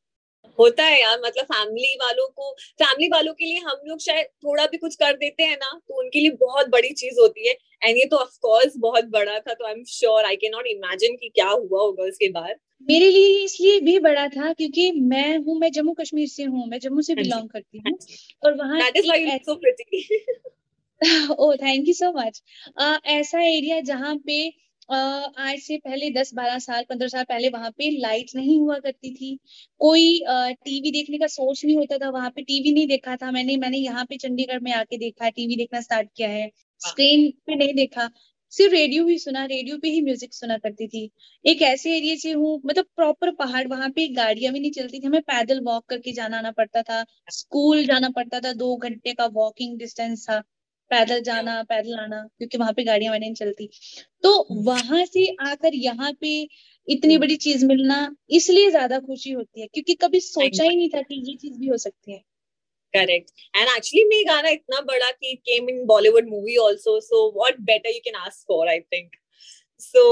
होता 0.59 0.83
है 0.85 1.01
यार 1.01 1.19
मतलब 1.21 1.45
फैमिली 1.47 1.95
वालों 1.97 2.27
को 2.31 2.51
फैमिली 2.79 3.07
वालों 3.09 3.33
के 3.35 3.45
लिए 3.45 3.59
हम 3.61 3.81
लोग 3.87 3.99
शायद 4.01 4.27
थोड़ा 4.45 4.65
भी 4.67 4.77
कुछ 4.79 4.95
कर 4.97 5.13
देते 5.17 5.43
हैं 5.43 5.57
ना 5.57 5.71
तो 5.79 5.99
उनके 5.99 6.19
लिए 6.21 6.31
बहुत 6.39 6.69
बड़ी 6.71 6.91
चीज़ 6.93 7.19
होती 7.21 7.47
है। 7.47 7.55
एंड 7.81 7.97
ये 7.97 8.05
तो 8.05 8.17
ऑफ़ 8.17 8.37
कोर्स 8.41 8.73
बहुत 8.77 9.05
बड़ा 9.09 9.39
था 9.39 9.53
तो 9.53 9.65
I 9.65 9.73
am 9.73 9.83
sure 9.87 10.25
I 10.25 10.35
can 10.35 10.51
not 10.51 10.67
imagine 10.67 11.15
कि 11.15 11.29
क्या 11.29 11.49
हुआ 11.49 11.81
होगा 11.81 12.03
उसके 12.03 12.29
बाद। 12.29 12.55
मेरे 12.89 13.09
लिए 13.11 13.43
इसलिए 13.43 13.79
भी 13.79 13.97
बड़ा 13.99 14.27
था 14.27 14.51
क्योंकि 14.53 14.91
मैं 14.91 15.37
हूँ 15.37 15.57
मैं 15.59 15.71
जम्मू 15.71 15.93
कश्मीर 15.93 16.27
से 16.27 16.43
हूँ 16.43 16.67
मैं 16.67 16.79
जम्मू 16.79 17.01
से 17.01 17.15
बिलोंग 17.15 17.39
हाँ 17.39 17.47
करती 17.47 17.77
हूँ। 17.77 17.83
हाँ 17.87 17.97
और 18.43 18.57
वहाँ 18.57 18.79
oh 21.39 21.53
thank 21.55 21.87
you 21.87 21.93
so 21.93 22.11
much 22.11 22.41
ऐसा 23.07 23.41
एरिया 23.41 23.79
जहाँ 23.81 24.15
पे 24.27 24.37
uh, 24.89 25.39
आज 25.39 25.59
से 25.59 25.77
पहले 25.77 26.09
दस 26.11 26.33
बारह 26.33 26.59
साल 26.59 26.83
पंद्रह 26.89 27.07
साल 27.07 27.23
पहले 27.23 27.49
वहाँ 27.49 27.71
पे 27.71 27.89
लाइट 27.99 28.31
नहीं 28.35 28.59
हुआ 28.59 28.77
करती 28.79 29.13
थी। 29.15 29.37
कोई 29.81 30.19
uh, 30.29 30.51
टीवी 30.65 30.91
देखने 30.91 31.17
का 31.17 31.27
सोच 31.27 31.65
नहीं 31.65 31.75
होता 31.77 31.97
था 31.97 32.09
वहाँ 32.09 32.29
पे 32.29 32.41
टीवी 32.41 32.73
नहीं 32.73 32.87
देखा 32.87 33.15
था 33.15 33.31
मैंने। 33.31 33.57
मैंने 33.57 33.77
यहाँ 33.77 34.05
पे 34.05 34.17
चंडीगढ़ 34.17 34.59
में 34.59 34.71
आके 34.73 34.97
देखा 34.97 35.29
टीवी 35.29 35.55
देखना 35.55 35.81
स्टार्ट 35.81 36.09
किया 36.17 36.29
है। 36.29 36.49
स्क्रीन 36.81 37.29
पे 37.47 37.55
नहीं 37.55 37.73
देखा 37.75 38.09
सिर्फ़ 38.53 38.73
रेडियो 38.73 39.05
ही 39.07 39.17
सुना 39.19 39.43
रेडियो 39.45 39.77
पे 39.77 39.89
ही 39.89 40.01
म्यूज़िक 40.01 40.33
सुना 40.33 40.57
करती 40.57 40.87
थी। 40.87 41.09
एक 41.45 41.61
ऐसे 41.63 41.95
एरिया 41.97 42.15
से 42.17 42.31
हूँ 42.33 42.51
मतलब 42.65 42.85
प्रॉपर 42.95 43.31
पहाड़ 43.35 43.67
वहाँ 43.67 43.89
पे 43.91 44.07
गाड़ियाँ 44.13 44.53
भी 44.53 44.59
नहीं 44.59 44.71
चलती 44.73 44.99
थी। 44.99 45.05
हमें 45.07 45.21
पैदल 45.23 45.59
वॉक 45.63 45.85
करके 45.89 46.11
जाना 46.13 46.37
आना 46.37 46.51
पड़ता 46.53 46.81
था। 46.83 47.03
स्कूल 47.31 47.83
जाना 47.85 48.09
पड़ता 48.11 48.39
था 48.39 48.53
दो 48.55 48.75
घंटे 48.77 49.13
का 49.13 49.25
वॉकिंग 49.33 49.77
डिस्टेंस 49.79 50.25
था। 50.29 50.39
पैदल 50.91 51.21
जाना 51.23 51.61
पैदल 51.65 51.99
आना 51.99 52.21
क्योंकि 52.29 52.57
वहाँ 52.57 52.73
पे 52.73 52.83
गाड़ियाँ 52.83 53.11
वाड़ियाँ 53.11 53.29
नहीं 53.29 53.35
चलती। 53.35 53.69
तो 54.23 54.47
वहाँ 54.63 55.05
से 55.07 55.25
आकर 55.43 55.75
यहाँ 55.75 56.11
पे 56.21 56.31
इतनी। 56.87 57.17
बड़ी 57.17 57.35
चीज़ 57.37 57.65
मिलना 57.65 57.99
इसलिए 58.31 58.69
ज़्यादा 58.71 58.99
खुशी 59.01 59.31
होती 59.31 59.61
है 59.61 59.67
क्योंकि 59.67 59.93
कभी 59.97 60.19
सोचा 60.21 60.63
ही 60.63 60.75
नहीं 60.75 60.89
था 60.91 61.01
कि 61.03 61.23
ये 61.25 61.35
चीज़ 61.37 61.59
भी 61.59 61.67
हो 61.67 61.77
सकती 61.79 62.11
है। 62.11 62.21
करेक्ट 62.93 63.29
एंड 63.55 63.67
एक्चुअली 63.67 64.03
मे 64.09 64.23
गाना 64.23 64.49
इतना 64.49 64.81
बड़ा 64.91 65.11
कि 65.11 65.33
came 65.45 65.69
in 65.69 65.85
Bollywood 65.87 66.29
movie 66.29 66.55
also 66.67 66.99
so 67.01 67.27
what 67.37 67.59
better 67.71 67.89
you 67.89 67.99
can 68.05 68.15
ask 68.21 68.53
for 68.53 68.69
I 68.69 68.79
think 68.93 69.15
so 69.81 70.05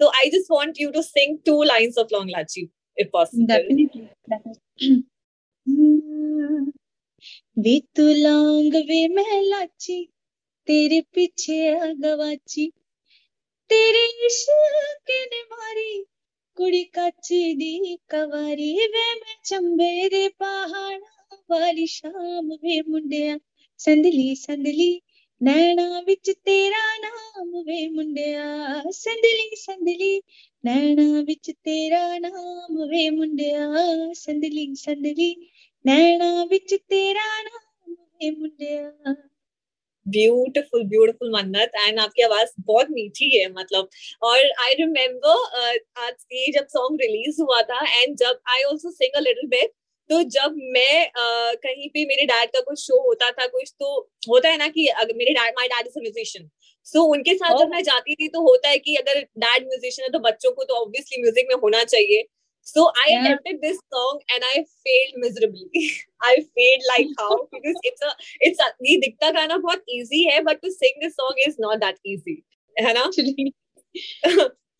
so 0.00 0.06
i 0.16 0.20
just 0.32 0.50
want 0.50 0.78
you 0.80 0.90
to 0.92 1.00
sing 1.04 1.32
two 1.46 1.62
lines 1.70 1.98
of 2.02 2.12
long 2.12 2.28
lachi 2.34 2.62
if 2.98 3.10
possible. 3.12 3.46
Definitely, 3.46 4.08
definitely. 4.28 5.02
वे 7.56 7.78
तू 7.96 8.02
लौंग 8.14 8.74
वे 8.88 9.00
मैं 9.08 9.40
लाची 9.42 9.98
तेरे 10.68 11.00
पीछे 11.14 11.56
आ 11.70 11.86
गवाची 12.02 12.66
तेरे 13.70 14.04
इश्क 14.26 15.10
ने 15.32 15.42
मारी 15.52 16.02
कुड़ी 16.56 16.82
काची 16.94 17.42
दी 17.54 17.96
कवारी 18.10 18.72
वे 18.94 19.04
मैं 19.14 19.36
चंबे 19.44 20.08
दे 20.08 20.26
पहाड़ा 20.40 21.19
वाली 21.50 21.86
शाम 21.86 22.50
वे 22.64 22.80
मुंडिया 22.88 23.36
संदली 23.80 24.34
संदली 24.36 24.90
नैना 25.40 25.84
विच 26.06 26.30
तेरा 26.30 26.82
नाम 26.98 27.50
वे 27.66 27.78
मुंडिया 27.90 28.90
संदली 28.92 29.56
संदली 29.56 30.12
नैना 30.64 31.04
विच 31.28 31.50
तेरा 31.50 32.02
नाम 32.18 32.78
वे 32.90 33.08
मुंडिया 33.10 34.12
संदली 34.16 34.66
संदली 34.76 35.34
नैना 35.84 36.30
विच 36.50 36.74
तेरा 36.74 37.26
नाम 37.42 37.96
है 38.22 38.30
मुंडिया 38.32 39.14
ब्यूटीफुल 40.06 40.84
ब्यूटीफुल 40.88 41.32
मन्नत 41.32 41.72
एंड 41.76 41.98
आपकी 42.00 42.22
आवाज़ 42.22 42.52
बहुत 42.60 42.90
मीठी 42.90 43.28
है 43.36 43.48
मतलब। 43.52 43.88
और 44.22 44.38
आई 44.64 44.74
रिमेम्बर 44.78 45.78
आज 45.98 46.14
ये 46.32 46.52
जब 46.52 46.66
सॉन्ग 46.76 47.00
रिलीज़ 47.02 47.40
हुआ 47.42 47.60
था 47.70 47.84
एंड 47.92 48.16
जब 48.18 48.40
I 48.54 48.62
also 48.70 48.90
sing 48.90 49.16
a 49.16 49.20
little 49.20 49.48
bit 49.48 49.72
तो 50.10 50.22
जब 50.22 50.54
मैं 50.56 51.10
कहीं 51.56 51.88
पे 51.88 52.04
मेरे 52.04 52.24
डैड 52.26 52.50
का 52.50 52.60
कुछ 52.60 52.80
शो 52.80 53.00
होता 53.02 53.30
था 53.30 53.46
कुछ 53.46 53.72
तो 53.80 54.10
होता 54.28 54.48
है 54.48 54.56
ना 54.56 54.68
कि 54.68 54.86
अगर 54.86 55.14
मेरे 55.16 55.32
dad 55.32 55.54
my 55.58 55.68
dad 55.68 55.86
is 55.86 55.98
a 55.98 56.00
musician 56.00 56.50
so 56.84 57.02
उनके 57.02 57.34
साथ 57.34 57.50
जब 57.50 57.64
oh. 57.64 57.70
मैं 57.70 57.82
जाती 57.82 58.14
थी 58.14 58.28
तो 58.28 58.40
होता 58.40 58.68
है 58.68 58.78
कि 58.78 58.94
अगर 58.96 59.20
डैड 59.20 59.66
म्यूजिशियन 59.66 60.04
है 60.04 60.10
तो 60.12 60.18
बच्चों 60.18 60.52
को 60.52 60.64
तो 60.64 60.74
ऑब्वियसली 60.74 61.22
म्यूज़िक 61.22 61.46
में 61.48 61.56
होना 61.56 61.84
चाहिए. 61.84 62.24
So 62.66 62.86
I 62.88 63.14
attempted 63.14 63.60
this 63.60 63.76
song 63.76 64.20
and 64.32 64.44
I 64.44 64.62
failed 64.62 65.24
miserably 65.24 65.90
I 66.24 66.36
failed 66.36 66.82
like 66.86 67.14
how 67.20 67.36
because 67.36 67.76
it's 67.84 68.26
it's 68.42 68.60
ये 68.82 68.96
दिखता 68.96 69.30
गाना 69.30 69.56
बहुत 69.56 69.84
इजी 69.88 70.22
है 70.24 70.40
but 70.40 70.60
to 70.60 70.70
sing 70.70 71.02
this 71.02 71.12
song 71.12 71.48
is 71.48 71.56
not 71.60 71.76
that 71.76 71.96
easy 72.06 72.42
है 72.80 72.92
ना? 72.94 73.10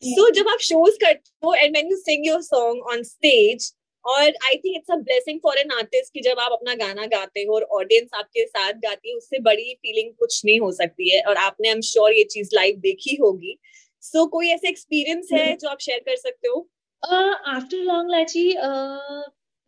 सो 0.03 0.29
जब 0.35 0.47
आप 0.47 0.59
शोज़ 0.59 0.95
करते 0.95 1.31
हो 1.45 1.53
and 1.53 1.71
when 1.71 1.91
you 1.91 1.97
sing 1.97 2.27
your 2.27 2.41
song 2.41 2.83
on 2.83 3.03
stage 3.03 3.73
और 4.05 4.21
I 4.21 4.55
think 4.55 4.75
it's 4.75 4.91
a 4.91 4.95
blessing 4.97 5.39
for 5.39 5.57
an 5.59 5.71
artist 5.71 6.13
कि 6.13 6.21
जब 6.21 6.39
आप 6.39 6.51
अपना 6.51 6.73
गाना 6.75 7.05
गाते 7.07 7.43
हो 7.43 7.53
और 7.55 7.63
ऑडियंस 7.79 8.09
आपके 8.15 8.45
साथ 8.47 8.73
गाती 8.83 9.09
है 9.09 9.15
उससे 9.15 9.39
बड़ी 9.41 9.73
फीलिंग 9.75 10.13
कुछ 10.15 10.41
नहीं 10.45 10.59
हो 10.59 10.71
सकती 10.73 11.09
है 11.09 11.21
और 11.23 11.37
आपने 11.39 11.67
आई 11.67 11.73
एम 11.75 11.81
श्योर 11.91 12.13
ये 12.13 12.23
चीज़ 12.31 12.49
लाइव 12.55 12.77
देखी 12.79 13.15
होगी। 13.15 13.57
सो 14.03 14.19
so, 14.19 14.29
कोई 14.31 14.47
ऐसा 14.49 14.69
एक्सपीरियंस 14.69 15.29
है 15.33 15.55
जो 15.57 15.69
आप 15.69 15.79
शेयर 15.81 15.99
कर 15.99 16.15
सकते 16.17 16.47
हो? 16.47 16.67
आफ्टर 17.03 17.77
लॉन्ग 17.85 18.11
लाची 18.11 18.43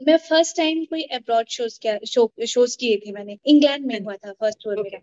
मैं 0.02 0.18
फ़र्स्ट 0.20 0.56
टाइम 0.58 0.84
कोई 0.86 1.04
अब्रॉड 1.16 1.48
शोज़ 1.50 1.80
किया 1.82 1.98
शो 2.08 2.32
शोज़ 2.48 2.78
किए 2.80 2.98
थे 2.98 3.12
मैंने। 3.12 3.38
इंग्लैंड 3.48 3.86
में 3.86 4.00
हुआ 4.00 4.16
था 4.16 4.32
फ़र्स्ट 4.34 4.64
टूर 4.64 4.74
Okay. 4.74 4.84
मेरा 4.84 5.02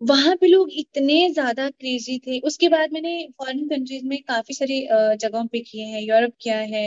वहाँ 0.00 0.34
पे 0.36 0.46
लोग 0.46 0.68
इतने 0.74 1.16
ज़्यादा 1.32 1.68
क्रेजी 1.70 2.18
थे। 2.26 2.38
उसके 2.42 2.68
बाद 2.68 2.92
मैंने 2.92 3.12
फॉरेन 3.38 3.68
कंट्रीज़ 3.68 4.04
में 4.06 4.18
काफ़ी 4.28 4.54
सारी 4.54 4.80
जगहों 5.18 5.46
पे 5.46 5.60
किए 5.62 5.84
हैं 5.86 6.00
यूरोप 6.02 6.32
किया 6.42 6.58
है। 6.70 6.84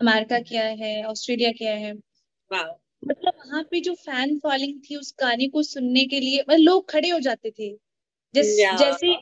अमेरिका 0.00 0.38
किया 0.40 0.64
है 0.64 1.04
ऑस्ट्रेलिया 1.04 1.50
किया 1.52 1.72
है। 1.74 1.92
मतलब 3.02 3.32
वहाँ 3.46 3.62
पे 3.70 3.80
जो 3.80 3.94
फ़ैन 3.94 4.38
फॉलोइंग 4.38 4.80
थी 4.90 4.96
उस 4.96 5.14
गाने 5.20 5.48
को 5.48 5.62
सुनने 5.62 6.04
के 6.04 6.20
लिए 6.20 6.40
मतलब 6.40 6.58
लोग 6.58 6.90
खड़े 6.90 7.08
हो 7.10 7.20
जाते 7.20 7.50
थे। 7.50 7.70
जिस. 8.34 8.56
जैसे 8.78 9.14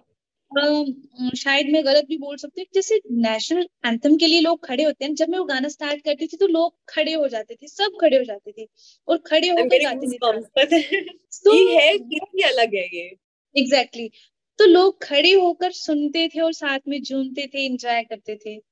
शायद 1.36 1.66
मैं 1.66 1.84
गलत 1.84 2.04
भी 2.08 2.16
बोल 2.18 2.36
सकती 2.36 2.60
हूँ 2.60 2.66
जैसे 2.74 3.00
नेशनल 3.10 3.66
एंथम 3.86 4.16
के 4.16 4.26
लिए 4.26 4.40
लोग 4.40 4.66
खड़े 4.66 4.84
होते 4.84 5.04
हैं। 5.04 5.14
जब 5.14 5.28
मैं 5.28 5.38
वो 5.38 5.44
गाना 5.44 5.68
स्टार्ट 5.68 6.04
करती 6.04 6.26
थी 6.26 6.36
तो 6.36 6.46
लोग 6.46 6.74
खड़े 6.88 7.12
हो 7.12 7.28
जाते 7.28 7.54
थे 7.54 7.68
सब 7.68 7.98
खड़े 8.00 8.16
हो 8.16 8.24
जाते 8.24 8.52
थे 8.52 8.68
और 9.08 9.18
खड़े 9.18 9.48
होकर 9.48 9.82
जाते 9.82 10.06
थे। 10.06 10.18
तो 11.44 11.54
ये 11.54 11.80
है 11.80 11.98
कितनी 11.98 12.42
अलग 12.42 12.74
है 12.74 12.86
ये। 12.96 13.16
Exactly 13.56 14.02
exactly. 14.02 14.58
तो 14.58 14.66
लोग 14.66 15.02
खड़े 15.02 15.32
होकर 15.32 15.72
सुनते 15.72 16.28
थे 16.28 16.40
और 16.40 16.52
साथ 16.52 16.80
में 16.88 17.02
झूमते 17.02 17.46
थे 17.46 17.64
एंजॉय 17.66 18.02
करते 18.02 18.36
थे। 18.36 18.67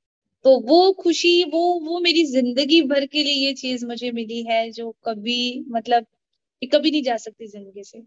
तो 0.46 0.58
वो 0.62 0.92
खुशी 0.94 1.32
वो 1.44 1.60
वो 1.82 1.98
मेरी 2.00 2.24
ज़िंदगी 2.26 2.80
भर 2.84 3.04
के 3.06 3.22
लिए 3.24 3.32
ये 3.46 3.52
चीज़ 3.54 3.84
मुझे 3.86 4.10
मिली 4.12 4.42
है 4.44 4.70
जो 4.72 4.90
कभी 5.04 5.38
मतलब 5.70 6.06
कभी 6.62 6.90
नहीं 6.90 7.02
जा 7.02 7.16
सकती 7.18 7.46
ज़िंदगी 7.48 7.82
से। 7.84 7.98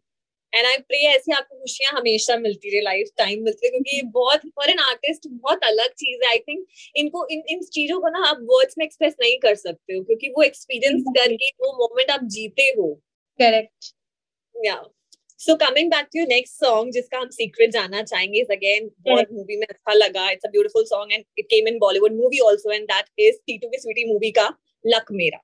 एंड 0.54 0.68
आई 0.68 0.78
प्रे 0.80 1.00
ऐसी 1.08 1.32
आपको 1.34 1.60
खुशियाँ 1.60 1.92
हमेशा 1.94 2.38
मिलती 2.40 2.70
रहे 2.72 2.82
लाइफ 2.82 3.10
टाइम 3.18 3.44
मिलती 3.44 3.68
रहे 3.68 3.72
क्योंकि 3.72 3.96
ये 3.98 4.04
बहुत 4.14 4.46
फॉर 4.50 4.70
एन 4.70 4.80
आर्टिस्ट 4.82 5.28
बहुत 5.30 5.64
अलग 5.66 5.94
चीज़ 5.96 6.24
है। 6.24 6.30
आई 6.32 6.40
थिंक 6.40 6.66
इनको 6.98 7.26
इन 7.32 7.44
इन 7.50 7.62
चीज़ों 7.72 8.00
को 8.02 8.10
ना 8.10 8.26
आप 8.30 8.40
वर्ड्स 8.52 8.76
में 8.80 8.86
एक्सप्रेस 8.86 9.16
नहीं 9.22 9.38
कर 9.42 9.56
सकते 9.58 9.96
हो 9.96 10.04
क्योंकि 10.04 10.30
वो 10.38 10.44
एक्सपीरियंस 10.44 11.04
करके 11.18 11.50
वो 11.62 11.74
मोमेंट 11.80 12.12
आप 12.12 12.26
जीते 12.38 12.64
हो। 12.80 12.94
करेक्ट 13.40 13.94
या 14.56 14.76
so 15.40 15.56
coming 15.56 15.90
back 15.92 16.08
to 16.14 16.26
next 16.30 16.66
song 16.66 16.92
जिसका 16.94 17.18
हम 17.18 17.30
सीक्रेट 17.32 17.72
जानना 17.72 18.02
चाहेंगे 18.04 18.40
इज़ 18.42 18.52
अगेन 18.52 18.90
बहुत 19.06 19.32
मूवी 19.34 19.58
में 19.58 19.66
अच्छा 19.68 19.94
लगा. 19.94 20.30
It's 20.32 20.46
a 20.46 20.50
beautiful 20.52 20.86
song 20.86 21.14
and 21.14 21.24
it 21.40 21.46
came 21.46 21.68
in 21.68 21.78
Bollywood 21.80 22.16
movie 22.16 22.40
also 22.48 22.72
and 22.72 22.86
that 22.86 23.06
is 23.20 23.38
Titu 23.48 23.70
की 23.70 23.78
स्वीटी 23.78 24.06
मूवी 24.14 24.32
का 24.32 24.48
लक 24.86 25.12
मेरा 25.14 25.42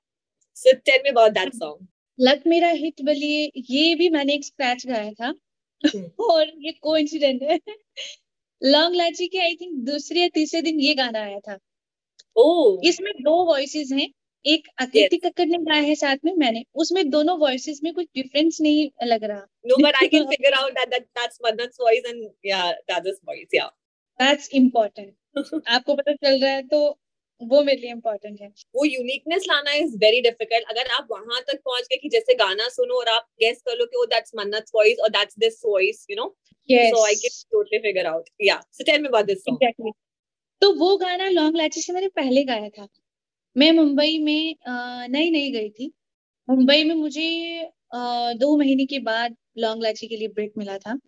so 0.56 0.72
tell 0.86 1.00
me 1.04 1.10
about 1.10 1.32
that 1.32 1.54
song 1.54 1.86
luck 2.18 2.42
मेरा 2.46 2.68
हिट 2.82 3.02
बलिए 3.02 3.50
ये 3.70 3.94
भी 3.94 4.08
मैंने 4.10 4.34
एक 4.34 4.44
स्क्रैच 4.44 4.86
गाया 4.86 5.12
था. 5.12 5.32
और 6.20 6.52
ये 6.58 6.72
कोइंसिडेंट 6.82 7.42
है. 7.42 7.58
लॉन्ग 8.62 8.96
लाची 8.96 9.26
के 9.26 9.38
आई 9.38 9.54
थिंक 9.54 9.72
दूसरे 9.86 10.20
या 10.20 10.28
तीसरे 10.34 10.62
दिन 10.62 10.80
ये 10.80 10.94
गाना 10.94 11.22
आया 11.22 11.38
था. 11.40 11.58
ओह 12.36 12.88
इसमें 12.88 13.12
दो 13.22 13.34
वॉइसेस 13.44 13.92
हैं. 13.92 14.08
एक 14.46 14.68
अकृति 14.80 15.16
कक्कड़ 15.18 15.46
ने 15.46 15.58
गाया 15.60 15.82
है 15.82 15.94
साथ 15.94 16.24
में 16.24 16.34
मैंने 16.38 16.64
उसमें 16.74 17.08
दोनों 17.10 17.38
वॉइसेस 17.38 17.80
में 17.84 17.92
कुछ 17.94 18.06
डिफरेंस 18.16 18.58
नहीं 18.60 18.88
लग 19.04 19.24
रहा 19.24 19.46
No, 19.64 19.76
but 19.78 19.96
I 20.00 20.08
can 20.08 20.28
figure 20.28 20.52
out 20.54 20.74
that, 20.74 20.90
that 20.90 21.06
that's 21.14 21.40
Madnat's 21.40 21.78
voice 21.78 22.04
and 22.06 22.30
yeah, 22.44 22.72
the 22.88 22.96
other's 22.96 23.20
voice. 23.24 23.48
Yeah. 23.52 23.74
That's 24.20 24.48
important 24.54 25.12
आपको 25.68 25.94
पता 25.94 26.12
चल 26.12 26.40
रहा 26.42 26.50
है 26.50 26.62
तो 26.68 26.78
वो 27.40 27.62
मेरे 27.62 27.80
लिए 27.80 27.90
इम्पोर्टेंट 27.90 28.40
है 28.40 28.48
वो 28.76 28.84
यूनिकनेस 28.84 29.44
लाना 29.48 29.72
इज़ 29.80 29.96
वेरी 30.04 30.20
डिफ़िकल्ट 30.20 30.70
अगर 30.70 30.92
आप 30.98 31.08
वहाँ 31.10 31.40
तक 31.48 31.60
पहुँच 31.64 31.86
गए 31.90 31.96
कि 31.96 32.08
जैसे 32.08 32.34
गाना 32.34 32.68
सुनो 32.68 32.98
और 32.98 33.08
आप 33.08 33.26
गेस 33.40 33.60
कर 33.66 33.76
लो 33.78 33.86
कि 33.86 33.96
ओ 33.96 34.04
that's 34.06 34.32
or 34.98 35.10
that's 35.10 35.34
this 35.44 35.60
voice, 35.66 36.04
you 36.10 36.16
know. 36.16 36.30
So 36.68 37.02
I 37.02 37.14
can 37.14 37.26
yes 37.26 37.44
totally 37.54 37.80
figure 37.82 38.06
out. 38.06 38.30
Yeah. 38.40 38.62
So 38.70 38.84
tell 38.84 39.00
me 39.00 39.08
about 39.08 39.26
this 39.26 39.42
song. 39.42 39.58
Exactly 39.62 39.92
तो 40.62 40.72
वो 40.74 40.96
गाना 40.96 41.28
लॉन्ग 41.30 41.56
लाची 41.56 41.80
से 41.80 41.92
मैंने 41.92 42.08
पहले 42.16 42.44
गाया 42.44 42.68
था 42.68 42.86
मैं 43.56 43.70
मुंबई 43.72 44.18
में 44.18 44.54
नई 45.10 45.30
नई 45.30 45.50
गई 45.50 45.68
थी। 45.70 45.90
मुंबई 46.48 46.84
में 46.84 46.94
मुझे 46.94 47.28
दो 48.36 48.56
महीने 48.58 48.86
के 48.86 48.98
बाद 49.00 49.36
लॉन्ग 49.58 49.82
लाची 49.82 50.06
के 50.08 50.16
लिए 50.16 50.28
ब्रेक 50.30 50.52
मिला 50.58 50.76
था। 50.78 50.98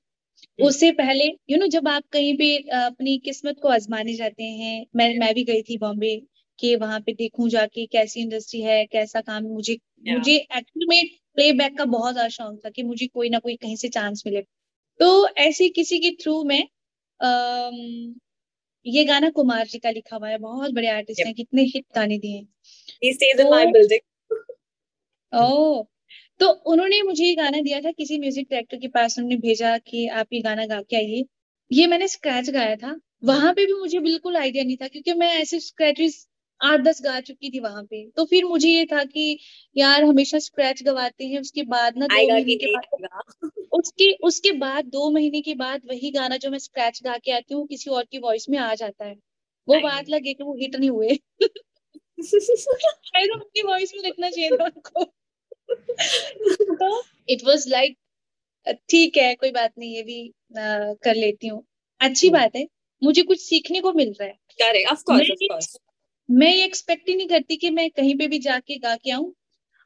उससे 0.58 0.90
पहले 0.92 1.24
यू 1.24 1.36
you 1.48 1.58
नो 1.58 1.66
know, 1.66 1.72
जब 1.72 1.88
आप 1.88 2.02
कहीं 2.12 2.36
पे 2.38 2.56
अपनी 2.78 3.18
किस्मत 3.20 3.60
को 3.62 3.68
आजमाने 3.68 4.14
जाते 4.14 4.44
हैं 4.44 4.86
मैं 4.96 5.08
मैं 5.18 5.34
भी 5.34 5.44
गई 5.44 5.62
थी 5.62 5.78
बॉम्बे 5.78 6.16
कि 6.58 6.74
वहाँ 6.76 7.00
पे 7.00 7.14
देखूँ 7.14 7.48
जाके 7.50 7.86
कैसी 7.88 8.20
इंडस्ट्री 8.22 8.60
है 8.62 8.84
कैसा 8.88 9.20
काम 9.22 9.44
मुझे 9.46 9.78
Yeah. 10.00 10.14
मुझे 10.14 10.34
एक्चुअली 10.36 10.86
में 10.88 11.08
प्लेबैक 11.36 11.76
का 11.78 11.84
बहुत 11.86 12.12
ज़्यादा 12.14 12.28
शौक 12.30 12.60
था 12.64 12.70
कि 12.70 12.82
मुझे 12.84 13.06
कोई 13.08 13.28
ना 13.30 13.38
कोई 13.40 13.56
कहीं 13.56 13.76
से 13.76 13.88
चांस 13.90 14.22
मिले। 14.26 14.42
तो 15.00 15.28
ऐसे 15.38 15.68
किसी 15.70 15.98
के 15.98 16.10
थ्रू 16.22 16.42
में 16.44 16.60
ये 18.86 19.04
गाना 19.04 19.30
कुमार 19.30 19.66
जी 19.66 19.78
का 19.78 19.90
लिखा 19.90 20.16
हुआ 20.16 20.28
है 20.28 20.38
बहुत 20.38 20.70
बड़े 20.70 20.88
आर्टिस्ट 20.88 21.20
Yep. 21.20 21.26
हैं 21.26 21.34
कितने 21.34 21.62
हिट 21.62 21.84
गाने 21.94 22.18
दिए 22.18 22.36
हैं 22.36 22.48
तो- 23.34 23.50
तो 26.40 26.48
उन्होंने 26.48 27.02
मुझे 27.02 27.24
ये 27.24 27.34
गाना 27.34 27.60
दिया 27.60 27.80
था 27.80 27.90
किसी 27.90 28.18
म्यूज़िक 28.18 28.46
डायरेक्टर 28.50 28.76
के 28.76 28.88
पास 28.88 29.18
उन्होंने 29.18 29.36
भेजा 29.36 29.78
कि 29.78 30.06
आप 30.08 30.26
ये 30.32 30.40
गाना 30.40 30.66
गा 30.66 30.80
के 30.82 30.96
आइए 30.96 31.24
ये 31.72 31.86
मैंने 31.86 32.08
स्क्रैच 32.08 32.50
गाया 32.50 32.76
था 32.76 33.00
वहाँ 33.24 33.52
पे 33.54 33.66
भी 33.66 33.72
मुझे 33.72 33.98
बिल्कुल 33.98 34.36
आइडिया 34.36 34.64
नहीं 34.64 34.76
था 34.76 34.88
क्योंकि 34.88 35.12
मैं 35.12 35.32
ऐसे 35.34 35.60
स्क्रैचेस 35.60 36.28
आठ 36.60 36.80
दस 36.80 37.02
गा 37.02 37.20
चुकी 37.20 37.50
थी 37.50 37.60
वहाँ 37.60 37.82
पे 37.82 38.10
तो 38.16 38.24
फिर 38.24 38.44
मुझे 38.44 38.68
ये 38.68 38.84
था 38.86 39.04
कि 39.04 39.38
यार 39.76 40.04
हमेशा 40.04 40.38
स्क्रैच 40.38 40.82
गवाते 40.82 41.26
हैं 41.26 41.40
उसके 41.40 41.62
बाद 41.62 41.98
ना 41.98 42.06
दो 42.06 42.14
महीने 42.32 42.54
के 42.56 42.66
बाद 42.66 42.84
आएगा. 42.94 43.37
उसके 43.72 44.12
उसके 44.24 44.52
बाद 44.58 44.84
दो 44.88 45.10
महीने 45.10 45.40
के 45.42 45.54
बाद 45.56 45.82
वही 45.90 46.10
गाना 46.12 46.36
जो 46.38 46.50
मैं 46.50 46.58
स्क्रैच 46.60 47.00
गा 47.04 47.16
के 47.18 47.32
आती 47.32 47.54
हूँ 47.54 47.66
किसी 47.66 47.90
और 47.90 48.04
की 48.12 48.18
वॉइस 48.20 48.48
में 48.50 48.58
आ 48.60 48.74
जाता 48.76 49.04
है 49.04 49.14
वो 49.68 49.80
बात 49.80 50.08
लगे 50.08 50.34
कि 50.34 50.44
वो 50.44 50.54
हिट 50.56 50.76
नहीं 50.76 50.90
हुए 50.90 51.18
उनकी 53.34 53.62
वॉइस 53.64 53.92
में 53.96 54.02
लिखना 54.04 54.30
चाहिए 54.30 54.50
था 54.52 54.64
उनको 54.66 55.04
तो 56.74 57.02
इट 57.28 57.44
वाज 57.44 57.64
लाइक 57.68 57.96
ठीक 58.90 59.16
है 59.16 59.34
कोई 59.36 59.50
बात 59.52 59.72
नहीं 59.78 59.94
ये 59.94 60.02
भी 60.02 60.20
अ, 60.28 60.94
कर 61.04 61.14
लेती 61.16 61.48
हूँ 61.48 61.64
अच्छी 62.00 62.28
हम्म। 62.28 62.38
बात 62.38 62.56
है 62.56 62.66
मुझे 63.02 63.22
कुछ 63.24 63.40
सीखने 63.40 63.80
को 63.80 63.92
मिल 63.92 64.12
रहा 64.12 64.28
है 64.28 64.36
Correct. 64.58 64.90
Of 64.92 65.04
course, 65.04 65.20
मैं 65.20 65.26
of 65.28 65.42
ये 65.42 65.48
course. 65.48 65.68
मैं 66.28 66.54
ये 66.54 66.64
एक्सपेक्ट 66.64 67.08
ही 67.08 67.14
नहीं 67.14 67.28
करती 67.28 67.56
कि 67.56 67.70
मैं 67.70 67.90
कहीं 67.92 68.16
पे 68.18 68.26
भी 68.28 68.38
जाके 68.40 68.78
गा 68.78 68.94
के 68.96 69.10
आऊँ 69.12 69.32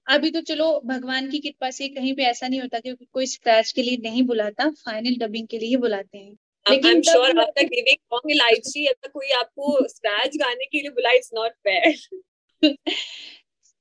अभी 0.06 0.30
तो 0.30 0.40
चलो 0.42 0.68
भगवान 0.86 1.28
की 1.30 1.38
कृपा 1.38 1.70
से 1.70 1.88
कहीं 1.88 2.14
पे 2.14 2.22
ऐसा 2.22 2.48
नहीं 2.48 2.60
होता 2.60 2.78
कि 2.80 2.94
कोई 3.12 3.26
स्क्रैच 3.26 3.72
के 3.72 3.82
लिए 3.82 3.96
नहीं 4.02 4.22
बुलाता 4.22 4.68
फाइनल 4.78 5.16
डबिंग 5.16 5.46
के 5.48 5.58
लिए 5.58 5.68
ही 5.68 5.76
बुलाते 5.76 6.18
हैं। 6.18 6.36
लेकिन 6.66 7.00
sure 7.02 7.30
after 7.42 7.64
giving 7.68 7.98
song 8.06 8.30
इलायची 8.30 8.86
अगर 8.86 9.08
कोई 9.08 9.30
आपको 9.32 9.88
स्क्रैच 9.88 10.36
गाने 10.36 10.64
के 10.64 10.80
लिए 10.80 10.90
बुलाए 10.90 11.16
it's 11.16 11.30
not 11.34 11.52
fair 11.68 12.76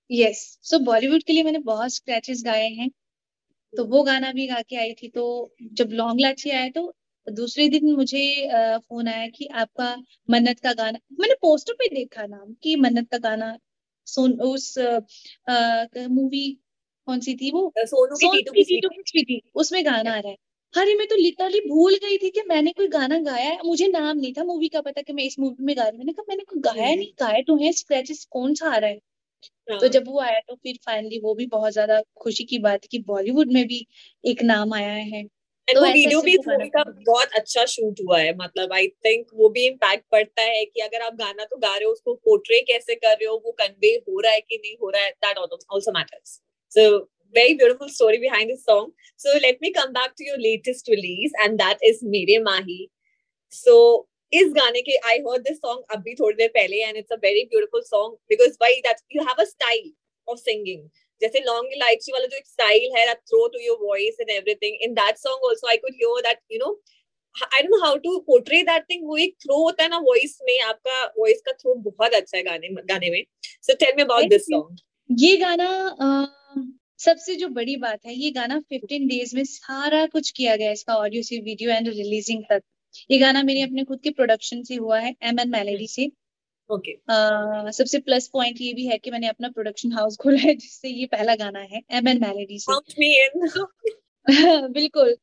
yes 0.10 0.40
so 0.62 0.80
Bollywood 0.80 1.24
के 1.24 1.34
लिए 1.34 1.44
मैंने 1.44 1.60
बहुत 1.66 1.94
स्क्रैचेस 1.94 2.42
गाए 2.46 2.68
हैं। 2.70 2.90
तो 3.74 3.86
वो 3.86 4.02
गाना 4.04 4.32
भी 4.32 4.48
गा 4.48 4.62
के 4.62 4.76
आई 4.76 4.94
थी 4.94 5.08
तो 5.08 5.26
जब 5.74 5.90
लॉन्ग 5.92 6.20
लाची 6.22 6.50
आया 6.50 6.70
तो 6.70 6.94
दूसरे 7.28 7.68
दिन 7.70 7.92
मुझे 7.96 8.24
फ़ोन 8.78 9.08
आया 9.08 9.28
कि 9.28 9.46
आपका 9.56 9.96
मन्नत 10.30 10.60
का 10.60 10.74
गाना 10.74 11.00
मैंने 11.20 11.34
पोस्टर 11.42 11.74
पे 11.74 11.88
देखा 11.96 12.26
नाम 12.26 12.54
कि 12.64 12.76
मन्नत 12.76 13.10
का 13.12 13.18
गाना 13.20 13.58
सोन 14.12 14.40
उस 14.44 14.74
मूवी 16.10 16.46
कौन 17.08 17.20
सी 17.20 17.36
थी 17.36 17.52
वो? 17.52 17.72
सोनू 17.80 18.16
उसमें 19.56 19.84
गाना 19.86 20.14
आ 20.14 20.20
रहा 20.20 20.30
है। 20.30 20.36
अरे 20.74 20.94
मैं 20.96 21.08
तो 21.08 21.16
लिटरली 21.16 21.60
भूल 21.62 21.96
गई 22.04 22.18
थी 22.18 22.30
कि 22.30 22.42
मैंने 22.48 22.72
कोई 22.74 22.88
गाना 22.90 23.18
गाया 23.22 23.50
है। 23.50 23.58
मुझे 23.66 23.88
नाम 23.90 24.18
नहीं 24.18 24.34
था 24.34 24.44
मूवी 24.44 24.68
का 24.70 24.82
पता 24.82 25.02
कि 25.02 25.14
मैं 25.14 25.24
इस 25.24 25.40
मूवी 25.40 25.64
में 25.66 25.76
गा 25.78 25.88
रही 25.88 25.98
मैंने 25.98 26.14
कहा 26.14 26.26
मैंने 26.30 26.44
कोई 26.44 26.60
गाया। 26.62 26.94
नहीं 26.96 27.12
गाया 27.20 27.42
तो 27.48 27.56
है 27.58 27.72
स्क्रैचेस 27.74 28.26
कौन 28.32 28.54
सा 28.56 28.70
आ 28.70 28.78
रहा 28.78 28.90
है? 28.90 29.00
तो 29.72 29.88
जब 29.90 30.08
वो 30.08 30.20
आया 30.22 30.40
तो 30.40 30.56
फिर 30.56 30.78
फाइनली 30.86 31.20
वो 31.20 31.34
भी 31.36 31.46
बहुत 31.48 31.74
ज़्यादा 31.74 32.02
खुशी 32.18 32.44
की 32.46 32.60
बात 32.60 32.86
कि 32.92 33.00
बॉलीवुड 33.08 33.52
में 33.54 33.66
भी 33.68 33.86
एक 34.24 34.42
नाम 34.44 34.74
आया 34.74 34.94
है। 34.94 35.24
तो 35.74 35.86
वीडियो 35.86 36.22
भी 36.22 36.36
मूवी 36.48 36.68
का 36.70 36.84
बहुत 36.90 37.40
अच्छा 37.40 37.66
शूट 37.74 38.00
हुआ 38.06 38.20
है 38.20 38.36
मतलब 38.38 38.74
आई 38.74 38.88
थिंक 39.06 39.28
वो 39.34 39.50
भी 39.56 39.66
इम्पैक्ट 39.68 40.06
पड़ता 40.12 40.42
है 40.42 40.66
कि 40.66 40.82
अगर 40.82 41.02
आप 41.06 41.16
गाना 41.22 41.46
तो 41.46 41.58
गा 41.58 41.76
रहे 41.76 41.86
हो 41.86 41.92
उसको 41.92 42.14
पोर्ट्रे 42.28 42.60
कैसे 42.68 42.96
कर 42.96 43.16
रहे 43.16 43.30
हो 43.30 43.42
वो 43.46 43.52
कन्वे 43.62 43.94
हो 44.10 44.20
रहा 44.20 44.34
है 44.34 44.42
कि 44.42 44.58
नहीं 44.58 44.76
हो 44.82 44.90
रहा 44.90 45.04
है 45.04 45.12
that 45.26 45.38
also 45.38 45.92
matters 45.98 46.40
so 46.72 46.86
very 47.34 47.54
beautiful 47.54 47.90
story 47.90 48.20
behind 48.20 48.50
this 48.50 48.64
song. 48.64 48.92
So 49.18 49.38
let 49.42 49.60
me 49.62 49.72
come 49.72 49.94
back 49.94 50.16
to 50.18 50.26
your 50.26 50.40
latest 50.40 50.88
release, 50.88 51.32
and 51.44 51.60
that 51.60 51.78
is 51.82 52.02
Mere 52.04 52.42
Mahi. 52.44 52.80
So 53.54 54.08
इस 54.34 54.52
गाने 54.54 54.82
के 54.82 54.98
I 55.06 55.16
heard 55.28 55.46
this 55.46 55.60
song 55.60 55.82
अभी 55.96 56.16
थोड़ी 56.16 56.36
देर 56.36 56.50
पहले 56.50 56.84
and 56.88 56.98
it's 56.98 57.12
a 57.12 57.18
very 57.18 57.48
beautiful 57.54 57.82
song 57.86 58.16
because 58.30 58.56
why 58.60 58.72
that 58.86 59.02
you 59.10 59.26
have 59.28 59.40
a 59.40 59.46
style 59.46 59.90
of 60.28 60.40
singing. 60.40 60.90
जैसे 61.22 61.40
लॉन्ग 61.46 61.74
इलायची 61.76 62.12
वाला 62.12 62.26
जो 62.26 62.38
एक 62.38 62.48
स्टाइल 62.48 62.90
है 62.98 63.06
that 63.10 63.22
throw 63.32 63.46
to 63.56 63.62
your 63.68 63.78
voice 63.84 64.24
and 64.26 64.34
everything 64.38 64.82
in 64.88 64.98
that 65.02 65.22
song 65.26 65.48
also 65.52 65.72
I 65.74 65.78
could 65.86 66.02
hear 66.02 66.26
that 66.28 66.42
you 66.56 66.60
know 66.64 66.72
I 67.36 67.60
don't 67.62 67.74
know 67.74 67.82
how 67.84 67.94
to 68.06 68.14
portray 68.30 68.62
that 68.70 68.88
thing 68.88 69.04
वो 69.10 69.18
एक 69.26 69.36
throw 69.44 69.58
होता 69.64 69.84
है 69.84 69.90
ना 69.90 69.98
वॉइस 70.06 70.38
में 70.48 70.60
आपका 70.62 71.04
वॉइस 71.20 71.42
का 71.46 71.52
थ्रो 71.52 71.76
बहुत 71.76 72.14
अच्छा 72.14 72.38
है 72.38 72.44
गाने 72.44 72.70
गाने 72.94 73.10
में। 73.10 73.24
Me 73.70 74.04
about 74.04 74.18
Thank 74.18 74.34
this 74.34 74.50
you. 74.50 74.58
song. 74.58 74.80
ये 75.10 75.38
गाना 75.38 75.68
अ, 76.02 76.08
सबसे 77.00 77.36
जो 77.36 77.48
बड़ी 77.50 77.76
बात 77.78 78.06
है 78.06 78.14
ये 78.14 78.32
गाना 78.32 78.60
15 78.74 79.08
डेज़ 79.10 79.36
में 79.36 79.44
सारा 79.46 80.06
कुछ 80.06 80.32
किया 80.32 80.56
गया 80.56 80.72
इसका 80.72 80.96
ऑडियो 80.96 81.24
से 81.24 81.40
वीडियो 81.46 81.72
एंड 81.72 81.88
रिलीजिंग 81.88 82.44
तक। 82.52 82.62
ये 83.12 83.18
गाना 83.18 83.44
मेरे 83.44 83.62
अपने 83.62 83.84
खुद 83.84 84.00
के 84.04 84.10
प्रोडक्शन 84.10 84.64
से 84.64 84.76
हुआ 84.76 85.00
है 85.00 85.16
एम 85.24 85.40
एन 85.40 85.50
मेलेडी 85.50 85.88
से। 85.88 86.12
Okay. 86.72 86.94
अ, 87.10 87.72
सबसे 87.72 88.00
प्लस 88.02 88.28
पॉइंट 88.30 88.62
ये 88.62 88.74
भी 88.74 88.86
है 88.88 88.98
कि 89.00 89.12
मैंने 89.12 89.28
अपना 89.28 89.50
प्रोडक्शन 89.50 89.92
हाउस 89.94 90.18
खोला 90.18 90.40
है 90.40 90.54
जिससे 90.56 90.90
ये 90.92 91.06
पहला 91.08 91.36
गाना 91.38 91.60
है 91.72 91.82
एम 91.92 92.08
एन 92.08 92.22
मेलेडी 92.22 92.60
से। 92.60 92.72
बिल्कुल। 94.74 95.16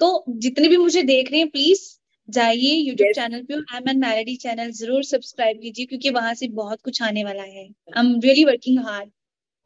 तो 0.00 0.24
जितने 0.38 0.68
भी 0.68 0.76
मुझे 0.78 1.02
देख 1.04 1.30
रहे 1.32 1.40
हैं 1.40 1.48
प्लीज़ 1.50 1.82
जाइए 2.28 2.74
यूट्यूब 2.76 3.10
चैनल 3.12 3.42
पे 3.44 3.54
एम 3.76 3.88
एन 3.90 3.98
मैलेडी 4.00 4.36
चैनल 4.38 4.70
ज़रूर 4.72 5.04
सब्सक्राइब 5.04 5.60
कीजिए 5.62 5.86
क्योंकि 5.86 6.10
वहाँ 6.12 6.34
से 6.34 6.48
बहुत 6.54 6.80
कुछ 6.82 7.02
आने 7.02 7.24
वाला 7.24 7.42
है। 7.44 7.64
I 7.64 8.00
am 8.00 8.20
really 8.20 8.44
working 8.44 8.78
hard 8.80 9.10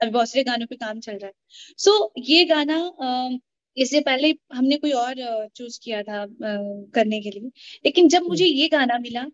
अभी 0.00 0.10
बहुत 0.10 0.30
सारे 0.30 0.44
गानों 0.44 0.66
पे 0.66 0.76
काम 0.76 1.00
चल 1.00 1.12
रहा 1.14 1.26
है। 1.26 1.32
सो 1.78 1.90
so, 1.98 2.10
ये 2.28 2.44
गाना 2.46 2.78
अ, 3.02 3.38
इससे 3.76 4.00
पहले 4.02 4.34
हमने 4.54 4.76
कोई 4.78 4.90
और 4.94 5.14
चूज़ 5.56 5.78
किया 5.84 6.02
था 6.02 6.24
करने 6.94 7.20
के 7.20 7.30
लिए। 7.30 7.50
लेकिन 7.84 8.08
जब 8.08 8.22
मुझे 8.24 8.44
ये 8.46 8.68
गाना 8.68 8.98
मिला 8.98 9.24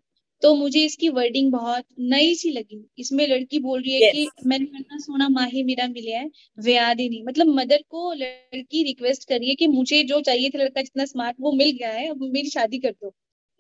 तो 0.43 0.55
मुझे 0.55 0.85
इसकी 0.85 1.09
वर्डिंग 1.11 1.51
बहुत 1.53 1.85
नई 2.11 2.35
सी 2.35 2.51
लगी। 2.53 2.85
इसमें 2.99 3.27
लड़की 3.29 3.59
बोल 3.59 3.81
रही 3.81 3.93
है 3.95 4.01
Yes. 4.03 4.13
कि 4.15 4.49
मैंने 4.49 4.65
इतना 4.81 4.99
सोना 4.99 5.29
माही 5.31 5.63
मेरा 5.65 5.87
मिला 5.89 6.19
है 6.19 6.31
व्याद 6.59 7.01
ही 7.01 7.09
नहीं। 7.09 7.23
मतलब 7.25 7.47
मदर 7.55 7.83
को 7.91 8.13
लड़की 8.15 8.83
रिक्वेस्ट 8.85 9.29
करिए 9.29 9.55
कि 9.55 9.67
मुझे 9.69 10.03
जो 10.05 10.21
चाहिए 10.23 10.51
था 10.51 10.59
लड़का 10.59 10.83
जितना 10.83 11.05
स्मार्ट 11.07 11.37
वो 11.41 11.53
मिल 11.55 11.71
गया 11.79 11.91
है 11.93 12.09
अब 12.11 12.23
मेरी 12.35 12.51
शादी 12.51 12.79
कर 12.79 12.91
दो। 12.93 13.11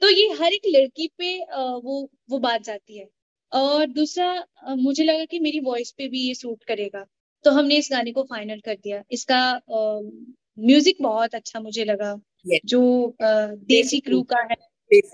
तो 0.03 0.11
ये 0.11 0.29
हर 0.41 0.53
एक 0.53 0.67
लड़की 0.69 1.09
पे 1.19 1.37
वो 1.83 2.09
वो 2.31 2.39
बात 2.39 2.65
जाती 2.65 2.99
है। 2.99 3.09
और 3.53 3.87
दूसरा 3.89 4.33
मुझे 4.77 5.05
लगा 5.05 5.25
कि 5.25 5.39
मेरी 5.41 5.61
वॉइस 5.63 5.91
पे 5.99 6.09
भी 6.09 6.21
ये 6.21 6.35
सूट 6.35 6.65
करेगा। 6.65 7.05
तो 7.45 7.51
हमने 7.51 7.77
इस 7.77 7.89
गाने 7.93 8.13
को 8.13 8.23
फाइनल 8.25 8.61
कर 8.61 8.75
दिया। 8.77 9.03
इसका 9.13 9.39
म्यूज़िक 9.71 10.97
बहुत 11.03 11.35
अच्छा 11.35 11.61
मुझे 11.61 11.85
लगा। 11.85 12.15
Yes. 12.47 12.61
जो 12.65 13.15
देसी 13.21 14.01
क्रू 14.01 14.23
का 14.25 14.41
है 14.43 14.57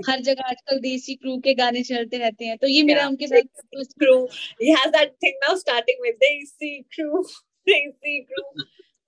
हर 0.09 0.21
जगह 0.21 0.43
आजकल 0.43 0.79
देसी 0.79 1.15
क्रू 1.15 1.39
के 1.39 1.55
गाने 1.55 1.83
चलते 1.83 2.19
रहते 2.19 2.45
हैं 2.45 2.57
तो 2.59 2.67
ये 2.67 2.83
मेरा 2.83 3.07
उनके 3.09 3.27
साथ 3.27 3.41
has 4.77 4.93
that 4.93 5.15
thing 5.21 5.39
now 5.43 5.55
starting 5.55 5.99
with 6.01 6.19
Desi 6.19 6.73
crew, 6.89 7.23
Desi 7.69 8.15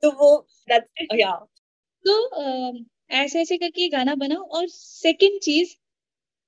तो 0.02 0.10
वो 0.10 0.46
yeah. 1.14 1.36
तो 2.04 2.84
ऐसे 3.10 3.40
ऐसे 3.40 3.56
करके 3.56 3.82
ये 3.82 3.88
गाना 3.88 4.14
बना 4.14 4.34
और 4.34 4.66
सेकंड 4.68 5.40
चीज़ 5.40 5.74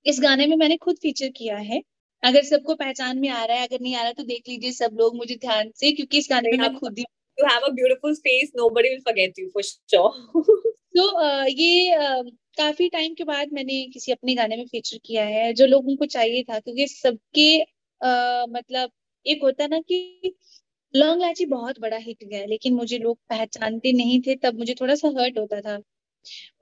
इस 0.06 0.20
गाने 0.20 0.46
में 0.46 0.56
मैंने 0.56 0.76
खुद 0.76 0.96
फीचर 1.02 1.28
किया 1.28 1.56
है 1.56 1.82
अगर 2.22 2.42
सबको 2.42 2.74
पहचान 2.74 3.18
में 3.18 3.28
आ 3.28 3.44
रहा 3.44 3.56
है 3.56 3.66
अगर 3.66 3.80
नहीं 3.80 3.94
आ 3.94 4.02
रहा 4.02 4.12
तो 4.12 4.22
देख 4.22 4.48
लीजिए 4.48 4.72
सब 4.72 4.90
लोग 4.94 5.16
मुझे 5.16 5.34
ध्यान 5.34 5.70
से 5.76 5.92
क्योंकि 5.92 6.18
इस 6.18 6.26
गाने 6.30 6.50
में 6.50 6.58
मैं 6.58 6.68
आप- 6.68 6.80
खुद 6.80 6.98
ही 6.98 7.04
You 7.38 7.46
have 7.46 7.64
a 7.64 7.72
beautiful 7.72 8.14
face. 8.16 8.48
Nobody 8.56 8.88
will 8.90 9.02
forget 9.02 9.36
you 9.38 9.48
for 9.50 9.62
sure. 9.62 10.12
तो 10.98 11.46
ये 11.50 11.94
काफ़ी 12.58 12.88
टाइम 12.90 13.14
के 13.14 13.24
बाद 13.24 13.48
मैंने 13.52 13.74
किसी 13.92 14.12
अपने 14.12 14.34
गाने 14.34 14.56
में 14.56 14.64
फीचर 14.66 14.98
किया 15.04 15.24
है, 15.26 15.52
जो 15.54 15.66
लोगों 15.66 15.96
को 15.96 16.06
चाहिए 16.08 16.42
था, 16.44 16.58
क्योंकि 16.60 16.86
सबके 16.88 17.48
मतलब 18.52 18.90
एक 19.26 19.42
होता 19.42 19.66
ना 19.66 19.80
कि 19.82 20.34
लॉन्ग 20.94 21.22
लाची 21.22 21.46
बहुत 21.46 21.78
बड़ा 21.80 21.96
हिट 21.98 22.24
गया, 22.24 22.44
लेकिन 22.46 22.74
मुझे 22.74 22.98
लोग 22.98 23.18
पहचानते 23.30 23.92
नहीं 23.94 24.20
थे, 24.22 24.36
तब 24.38 24.58
मुझे 24.58 24.74
थोड़ा 24.80 24.94
सा 24.96 25.08
हर्ट 25.18 25.38
होता 25.38 25.60
था 25.62 25.78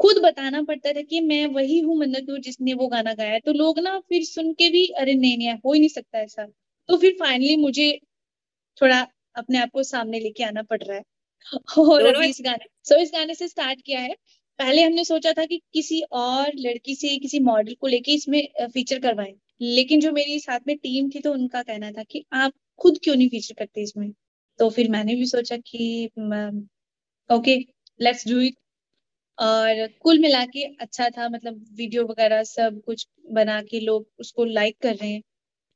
खुद 0.01 0.19
बताना 0.25 0.63
पड़ता 0.65 0.93
था 0.93 1.03
कि 1.05 1.21
मैं 1.23 1.47
वही 1.55 1.81
हूँ 1.81 1.99
मन्नत 1.99 2.27
नूर 2.31 2.41
जिसने 2.43 2.75
वो 2.75 2.89
गाना 2.89 3.15
गाया। 3.15 3.39
तो 3.41 3.53
लोग 3.55 3.79
ना 3.81 3.99
फिर 4.01 4.25
सुन 4.27 4.53
के 4.55 4.69
भी, 4.71 4.87
अरे 4.91 5.15
नहीं 5.17 5.39
नहीं, 5.39 5.55
हो 5.57 5.73
ही 5.73 5.81
नहीं 5.81 5.89
सकता 5.91 6.21
ऐसा 6.21 6.47
तो 6.89 6.99
फिर 6.99 7.17
फाइनली 7.21 7.57
मुझे 7.59 7.93
थोड़ा 8.81 9.01
अपने 9.37 9.59
आप 9.59 9.71
को 9.73 9.83
सामने 9.85 10.21
लेके 10.21 10.45
आना 10.45 10.63
पड़ 10.65 10.83
रहा 10.83 10.97
है 10.97 11.03
और 11.79 12.03
दोनों 12.03 12.13
अभी 12.13 12.29
इस 12.29 12.39
गाने 12.45 12.67
सो 12.87 12.97
इस 13.03 13.11
गाने 13.15 13.35
से 13.35 13.49
स्टार्ट 13.49 13.81
किया 13.83 14.01
है। 14.01 14.15
पहले 14.59 14.83
हमने 14.83 15.05
सोचा 15.05 15.33
था 15.33 15.45
कि 15.47 15.61
किसी 15.75 16.01
और 16.15 16.53
लड़की 16.59 16.95
से 16.97 17.17
किसी 17.19 17.41
मॉडल 17.43 17.75
को 17.81 17.87
लेके 17.87 18.13
इसमें 18.15 18.43
फीचर 18.75 18.99
करवाएँ। 19.01 19.35
लेकिन 19.61 20.01
जो 20.01 20.13
मेरी 20.13 20.39
साथ 20.41 20.61
में 20.67 20.77
टीम 20.79 21.09
थी 21.11 21.21
तो 21.21 21.33
उनका 21.33 21.63
कहना 21.63 21.91
था 21.93 22.03
कि 22.05 22.25
आप 22.35 22.53
खुद 22.81 22.99
क्यों 23.05 23.17
नहीं 23.17 23.29
फीचर 23.31 23.55
करते 23.59 23.83
इसमें? 23.83 24.11
तो 24.59 24.69
फिर 24.71 24.91
मैंने 24.91 25.15
भी 25.17 25.27
सोचा 25.27 25.57
कि 25.59 26.07
ओके 27.31 27.57
लेट्स 28.01 28.27
डू 28.29 28.41
इट 28.41 28.55
और 29.39 29.87
कुल 30.03 30.19
मिला 30.21 30.45
के 30.47 30.65
अच्छा 30.83 31.09
था 31.11 31.29
मतलब 31.31 31.65
वीडियो 31.79 32.05
वगैरह 32.07 32.43
सब 32.45 32.81
कुछ 32.87 33.07
बना 33.33 33.61
के 33.63 33.81
लोग 33.81 34.07
उसको 34.21 34.45
लाइक 34.47 34.77
कर 34.83 34.95
रहे 34.97 35.11
हैं। 35.11 35.23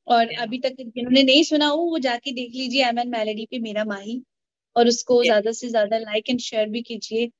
और 0.07 0.33
अभी 0.41 0.59
तक 0.61 0.75
जिन्होंने 0.81 1.23
नहीं 1.25 1.43
सुना 1.45 1.67
हो 1.69 1.77
वो 1.85 1.99
जाके 2.01 2.33
देख 2.35 2.55
लीजिए 2.57 2.85
एम 2.89 2.99
एन 3.01 3.09
मेलेडी 3.11 3.47
पे 3.51 3.59
मेरा 3.61 3.85
माही। 3.87 4.23
और 4.77 4.89
उसको 4.89 5.15
Yeah. 5.15 5.25
ज़्यादा 5.27 5.53
से 5.53 5.69
ज़्यादा 5.69 5.99
लाइक 5.99 6.31
एंड 6.31 6.41
शेयर 6.41 6.69
भी 6.69 6.83
कीजिए। 6.83 7.31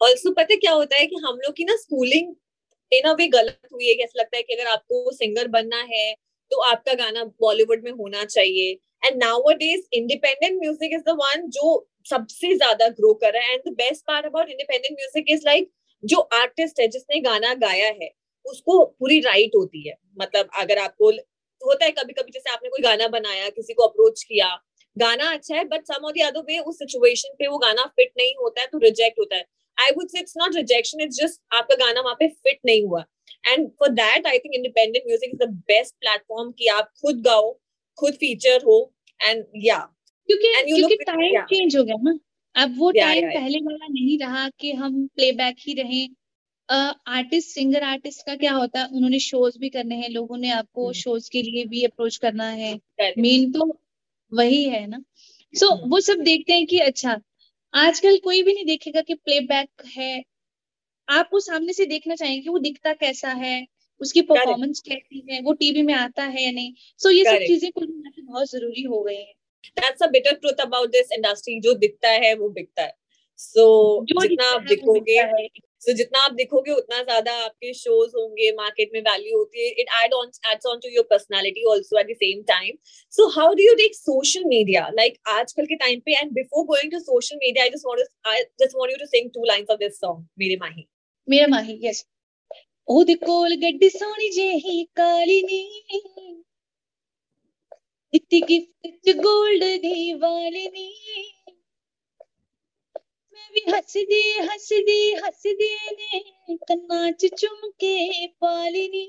ऑल्सो 0.00 0.30
पता 0.32 0.52
है 0.52 0.56
क्या 0.58 0.72
होता 0.72 0.96
है 0.96 1.06
कि 1.06 1.16
हम 1.24 1.38
लोग 1.38 1.54
की 1.56 1.64
ना 1.64 1.76
स्कूलिंग 1.76 2.34
इन 2.92 3.08
अ 3.10 3.12
वे 3.14 3.26
गलत 3.28 3.60
हुई 3.72 3.88
है 3.88 3.94
कि 3.94 4.02
ऐसा 4.02 4.20
लगता 4.20 4.36
है 4.36 4.42
कि 4.42 4.54
अगर 4.54 4.70
आपको 4.70 5.12
सिंगर 5.12 5.48
बनना 5.48 5.80
है 5.90 6.12
तो 6.50 6.60
आपका 6.64 6.94
गाना 6.96 7.24
बॉलीवुड 7.40 7.84
में 7.84 7.90
होना 7.92 8.24
चाहिए। 8.26 8.70
And 9.02 9.22
nowadays 9.54 9.82
independent 9.94 10.58
music 10.60 10.92
is 10.94 11.02
the 11.02 11.16
one 11.18 11.48
जो 11.50 11.72
सबसे 12.10 12.54
ज़्यादा 12.56 12.88
ग्रो 12.90 13.12
कर 13.16 13.32
रहा 13.32 13.42
है। 13.42 13.54
And 13.54 13.62
the 13.66 13.72
best 13.76 14.04
part 14.06 14.26
about 14.26 14.48
independent 14.50 14.92
music 14.92 15.30
is 15.30 15.42
like 15.46 15.70
जो 16.02 16.18
आर्टिस्ट 16.34 16.80
है 16.80 16.86
जिसने 16.88 17.20
गाना 17.20 17.52
गाया 17.62 17.88
है 18.00 18.10
उसको 18.46 18.84
पूरी 19.00 19.18
राइट 19.20 19.56
होती 19.56 19.88
है। 19.88 19.94
मतलब 20.20 20.48
अगर 20.58 20.78
आपको 20.78 21.10
होता 21.62 21.84
है 21.84 21.90
कभी 21.92 22.12
कभी 22.12 22.32
जैसे 22.32 22.50
आपने 22.50 22.68
कोई 22.68 22.82
गाना 22.82 23.08
बनाया 23.10 23.48
किसी 23.50 23.74
को 23.74 23.82
अप्रोच 23.84 24.22
किया 24.22 24.48
गाना 24.96 25.30
अच्छा 25.32 25.54
है 25.56 25.64
बट 25.66 25.84
सम 25.86 26.04
और 26.06 26.12
द 26.12 26.22
अदर 26.24 26.40
वे 26.42 26.58
उस 26.60 26.78
सिचुएशन 26.78 27.34
पे 27.38 27.46
वो 27.46 27.58
गाना 27.58 27.84
फिट 27.96 28.12
नहीं 28.18 28.34
होता 28.40 28.60
है 28.60 28.66
तो 28.66 28.78
रिजेक्ट 28.80 29.18
होता 29.20 29.36
है। 29.36 29.44
I 29.78 29.90
would 29.96 30.08
say 30.08 30.18
it's 30.20 30.34
not 30.38 30.56
rejection 30.56 31.00
it's 31.02 31.16
just 31.16 31.40
आपका 31.54 31.74
गाना 31.84 32.00
वहाँ 32.00 32.16
पे 32.20 32.28
फिट 32.28 32.58
नहीं 32.66 32.82
हुआ। 32.84 33.04
And 33.44 33.68
for 33.78 33.88
that 33.94 34.26
I 34.26 34.38
think 34.38 34.54
independent 34.54 35.04
music 35.06 35.30
is 35.30 35.38
the 35.38 35.48
best 35.68 35.94
platform 35.96 36.50
कि 36.52 36.66
आप 36.68 36.90
खुद 37.02 37.22
गाओ 37.24 37.52
खुद 37.98 38.14
फीचर 38.16 38.62
हो 38.64 38.80
एंड 39.20 39.44
या 39.64 39.78
क्योंकि 40.28 40.52
क्योंकि 40.64 40.96
टाइम 41.04 41.40
चेंज 41.46 41.76
हो 41.76 41.82
गया 41.84 41.96
ना। 42.02 42.18
अब 42.54 42.74
वो 42.78 42.90
टाइम. 42.92 43.28
पहले 43.30 43.58
वाला 43.58 43.86
नहीं 43.88 44.18
रहा 44.18 44.48
कि 44.60 44.72
हम 44.74 45.06
प्लेबैक 45.16 45.56
ही 45.58 45.74
रहें। 45.74 46.08
आर्टिस्ट 46.68 47.48
सिंगर 47.48 47.82
आर्टिस्ट 47.84 48.26
का 48.26 48.34
क्या 48.36 48.52
होता 48.52 48.80
है? 48.80 48.86
उन्होंने 48.86 49.18
शोज़ 49.20 49.58
भी 49.58 49.68
करने 49.68 49.96
हैं 49.96 50.08
लोगों 50.10 50.36
ने 50.36 50.50
आपको। 50.52 50.92
शोज़ 50.94 51.28
के 51.32 51.42
लिए 51.42 51.64
भी 51.66 51.82
अप्रोच 51.84 52.16
करना 52.16 52.48
है। 52.50 52.72
मेन 53.00 53.50
तो 53.52 53.66
वही 54.32 54.64
है 54.64 54.86
ना। 54.86 55.02
सो 55.54 55.74
हम्म। 55.74 55.90
वो 55.90 56.00
सब 56.00 56.18
देखते 56.18 56.52
हैं 56.52 56.66
कि 56.66 56.78
अच्छा 56.78 57.20
आजकल 57.74 58.18
कोई 58.18 58.42
भी 58.42 58.54
नहीं 58.54 58.64
देखेगा 58.64 59.00
कि 59.00 59.14
प्लेबैक 59.14 59.68
है। 59.86 60.24
आप 61.08 61.30
वो 61.32 61.40
सामने 61.40 61.72
से 61.72 61.86
देखना 61.86 62.14
चाहेंगे 62.14 62.42
कि 62.42 62.48
वो 62.48 62.58
दिखता 62.58 62.92
कैसा 62.92 63.28
है 63.28 63.66
उसकी 64.00 64.22
परफॉर्मेंस 64.22 64.80
कैसी 64.80 65.26
है 65.30 65.40
वो 65.40 65.52
टीवी 65.52 65.82
में 65.82 65.94
आता 65.94 66.24
है 66.24 66.44
या 66.44 66.52
नहीं। 66.52 66.74
सो 66.98 67.08
so, 67.08 67.14
ये 67.14 67.24
सब 67.24 67.46
चीज़ें 67.46 67.72
कुल 67.72 67.86
मिला 67.86 68.10
के 68.10 68.22
बहुत 68.22 68.50
ज़रूरी 68.50 68.82
हो 68.82 69.02
गई 69.02 69.16
हैं। 69.16 69.34
That's 69.76 70.02
a 70.02 70.06
bitter 70.06 70.32
truth 70.32 70.60
about 70.60 70.88
this 70.88 71.12
industry 71.12 71.60
जो 71.60 71.74
दिखता 71.74 72.08
है 72.08 72.34
वो 72.34 72.48
बिकता 72.48 72.82
है। 72.82 72.94
सो 73.36 74.04
जो 74.04 74.20
जितना 74.22 74.46
आप 74.46 74.62
दिखोगे 74.62 75.20
सो 75.82 75.92
जितना 75.94 76.20
आप 76.20 76.32
देखोगे, 76.34 76.72
उतना 76.72 77.02
ज़्यादा 77.02 77.32
आपके 77.40 77.72
शोज़ 77.74 78.16
होंगे 78.16 78.50
मार्केट 78.54 78.90
में 78.94 79.00
वैल्यू 79.02 79.38
होती 79.38 79.64
है. 79.64 79.68
It 79.72 79.88
add 79.98 80.14
on 80.14 80.30
adds 80.52 80.66
on 80.66 80.78
to 80.80 80.88
your 80.90 81.06
personality 81.10 81.64
also 81.70 81.98
at 82.00 82.06
the 82.06 82.16
same 82.18 82.42
time 82.48 82.76
so 83.12 83.26
how 83.38 83.54
do 83.54 83.64
you 83.64 83.74
take 83.76 83.94
social 83.96 84.44
media 84.48 84.88
like 84.94 85.18
आजकल 85.30 85.66
के 85.66 85.76
टाइम 85.78 86.00
पे 86.06 86.18
and 86.18 86.32
before 86.34 86.64
going 86.66 86.92
to 86.92 86.98
social 87.00 87.36
media 87.38 87.64
I 87.64 87.70
just 87.70 87.86
want 87.86 88.06
I 88.26 88.42
just 88.60 88.76
want 88.76 88.92
you 88.92 88.96
to 88.98 89.06
sing 89.08 89.30
two 89.34 89.44
lines 89.46 89.70
of 89.70 89.78
this 89.78 90.00
song 90.00 90.26
मेरे 90.38 90.56
माही. 90.62 90.86
मेरे 91.28 91.50
माही 91.52 91.80
yes 91.82 92.04
ਉਹਦੇ 92.88 93.14
ਕੋਲ 93.14 93.54
ਗੱਡੀ 93.62 93.88
ਸੋਹਣੀ 93.90 94.28
ਜਿਹੀ 94.30 94.84
ਕਾਲੀ 94.96 95.40
ਨੀ 95.42 95.58
ਦਿੱਤੀ 98.12 98.40
ਗਿਫਟ 98.42 98.86
ਚ 99.06 99.14
골ਡ 99.18 99.64
ਦੀ 99.82 100.12
ਵਾਲੀ 100.12 100.66
ਨੀ 100.68 100.86
ਵੀ 103.47 103.61
ਹੱਸਦੀ 103.71 104.21
ਹੱਸਦੀ 104.39 105.15
ਹੱਸਦੀ 105.15 105.75
ਨੇ 105.91 106.21
ਕੰਨਾਂ 106.67 107.11
'ਚ 107.11 107.27
ਚੁੰਮ 107.37 107.71
ਕੇ 107.79 108.27
ਪਾਲੀ 108.27 108.87
ਨੀ 108.87 109.07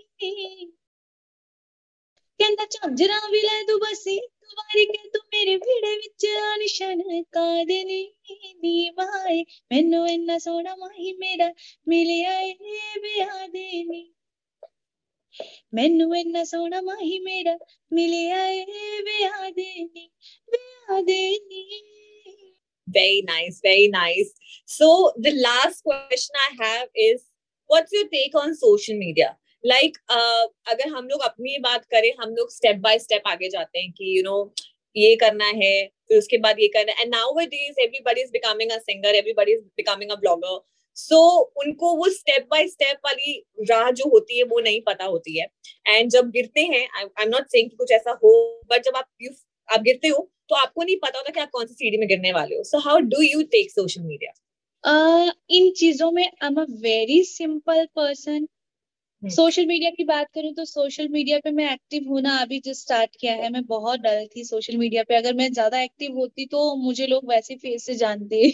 ਕਹਿੰਦਾ 2.40 2.64
ਝਾਂਜਰਾਂ 2.64 3.30
ਵੀ 3.30 3.40
ਲੈ 3.40 3.62
ਦੂ 3.62 3.78
ਬਸੀ 3.78 4.18
ਵਾਰੀ 4.56 4.84
ਕੇ 4.84 5.08
ਤੂੰ 5.08 5.20
ਮੇਰੇ 5.34 5.56
ਵਿੜੇ 5.56 5.96
ਵਿੱਚ 5.96 6.26
ਨਿਸ਼ਾਨ 6.58 7.22
ਕਾਦੇ 7.32 7.84
ਨੀ 7.84 8.12
ਨੀ 8.62 8.90
ਮਾਏ 8.90 9.44
ਮੈਨੂੰ 9.72 10.08
ਇੰਨਾ 10.08 10.38
ਸੋਹਣਾ 10.38 10.76
ਮਾਹੀ 10.76 11.12
ਮੇਰਾ 11.12 11.52
ਮਿਲਿਆ 11.88 12.40
ਏ 12.40 12.54
ਵਿਆਹ 13.02 13.48
ਦੇ 13.48 13.84
ਨੀ 13.84 14.14
ਮੈਨੂੰ 15.74 16.16
ਇੰਨਾ 16.16 16.44
ਸੋਹਣਾ 16.44 16.80
ਮਾਹੀ 16.80 17.18
ਮੇਰਾ 17.18 17.58
ਮਿਲਿਆ 17.92 18.46
ਏ 18.46 18.64
ਵਿਆਹ 19.02 19.50
ਦੇ 19.50 19.84
ਨੀ 19.84 20.10
ਵਿਆਹ 20.48 21.02
ਦੇ 21.02 21.38
ਨੀ 21.48 21.80
Very 22.89 23.23
nice, 23.23 23.59
very 23.63 23.87
nice. 23.87 24.31
So 24.67 25.13
the 25.17 25.33
last 25.41 25.83
question 25.83 26.35
I 26.45 26.63
have 26.63 26.87
is, 26.95 27.23
what's 27.69 27.91
your 27.91 28.07
take 28.07 28.35
on 28.35 28.55
social 28.55 28.97
media? 28.97 29.37
Like, 29.63 29.99
uh, 30.09 30.45
अगर 30.71 30.89
हम 30.89 31.07
लोग 31.07 31.21
अपनी 31.21 31.57
बात 31.59 31.85
करें 31.93 32.11
हम 32.19 32.35
लोग 32.35 32.51
स्टेप 32.51 32.75
बाय 32.83 32.99
स्टेप 32.99 33.27
आगे 33.27 33.49
जाते 33.49 33.79
हैं 33.79 33.91
कि 33.91 34.05
यू 34.05 34.21
you 34.21 34.25
नो 34.25 34.37
know, 34.37 34.67
ये 34.95 35.15
करना 35.15 35.45
है 35.45 35.73
फिर 36.07 36.17
उसके 36.17 36.37
बाद 36.45 36.59
ये 36.59 36.67
करना 36.75 36.91
है 36.91 37.03
and 37.03 37.13
nowadays 37.39 37.81
everybody 37.81 38.21
is 38.21 38.31
becoming 38.31 38.71
a 38.71 38.77
singer 38.79 39.15
everybody 39.15 39.53
is 39.53 39.61
becoming 39.77 40.11
a 40.11 40.15
blogger 40.19 40.59
so 40.97 41.19
उनको 41.63 41.93
वो 41.95 42.09
स्टेप 42.11 42.47
बाय 42.51 42.67
स्टेप 42.67 43.05
वाली 43.05 43.37
राह 43.69 43.89
जो 43.99 44.09
होती 44.09 44.37
है 44.37 44.43
वो 44.53 44.59
नहीं 44.59 44.81
पता 44.87 45.05
होती 45.05 45.37
है 45.39 45.47
एंड 45.87 46.09
जब 46.11 46.29
गिरते 46.31 46.61
हैं 46.73 46.87
आई 46.97 47.03
एम 47.23 47.29
नॉट 47.29 47.51
सेइंग 47.51 47.69
कुछ 47.77 47.91
ऐसा 47.91 48.17
हो 48.23 48.33
बट 48.71 48.83
जब 48.85 48.95
आप 48.95 49.07
you, 49.23 49.31
आप 49.69 49.81
गिरते 49.81 50.07
हो 50.07 50.29
तो 50.49 50.55
आपको 50.55 50.83
नहीं 50.83 50.97
पता 50.97 51.17
होता 51.17 51.31
कि 51.31 51.39
आप 51.39 51.49
कौन 51.51 51.65
सी 51.65 51.73
सीढ़ी 51.75 51.97
में 51.97 52.07
गिरने 52.09 52.31
वाले 52.33 52.55
हो। 52.55 52.63
So 52.65 52.79
how 52.81 52.99
do 53.07 53.21
you 53.23 53.41
take 53.51 53.71
social 53.71 54.01
media 54.03 54.31
इन 55.51 55.71
चीज़ों 55.77 56.11
में 56.11 56.23
I 56.23 56.47
am 56.47 56.55
a 56.55 56.65
very 56.81 57.23
simple 57.25 57.85
person 57.95 58.47
social 59.23 59.65
media 59.65 59.89
की 59.89 60.03
बात 60.05 60.27
करूँ 60.35 60.53
तो 60.53 60.65
सोशल 60.65 61.07
मीडिया 61.09 61.39
पे 61.39 61.51
मैं 61.51 61.71
एक्टिव 61.73 62.09
होना 62.09 62.35
अभी 62.37 62.59
जो 62.59 62.73
स्टार्ट 62.73 63.15
किया 63.19 63.33
है। 63.33 63.49
मैं 63.49 63.63
बहुत 63.65 63.99
डर 63.99 64.25
थी 64.27 64.43
सोशल 64.45 64.77
मीडिया 64.77 65.03
पे। 65.03 65.15
अगर 65.15 65.33
मैं 65.35 65.51
ज़्यादा 65.53 65.81
एक्टिव 65.81 66.15
होती 66.17 66.45
तो 66.47 66.75
मुझे 66.77 67.07
लोग 67.07 67.29
वैसे 67.29 67.55
फेस 67.57 67.85
से 67.85 67.95
जानते। 67.95 68.51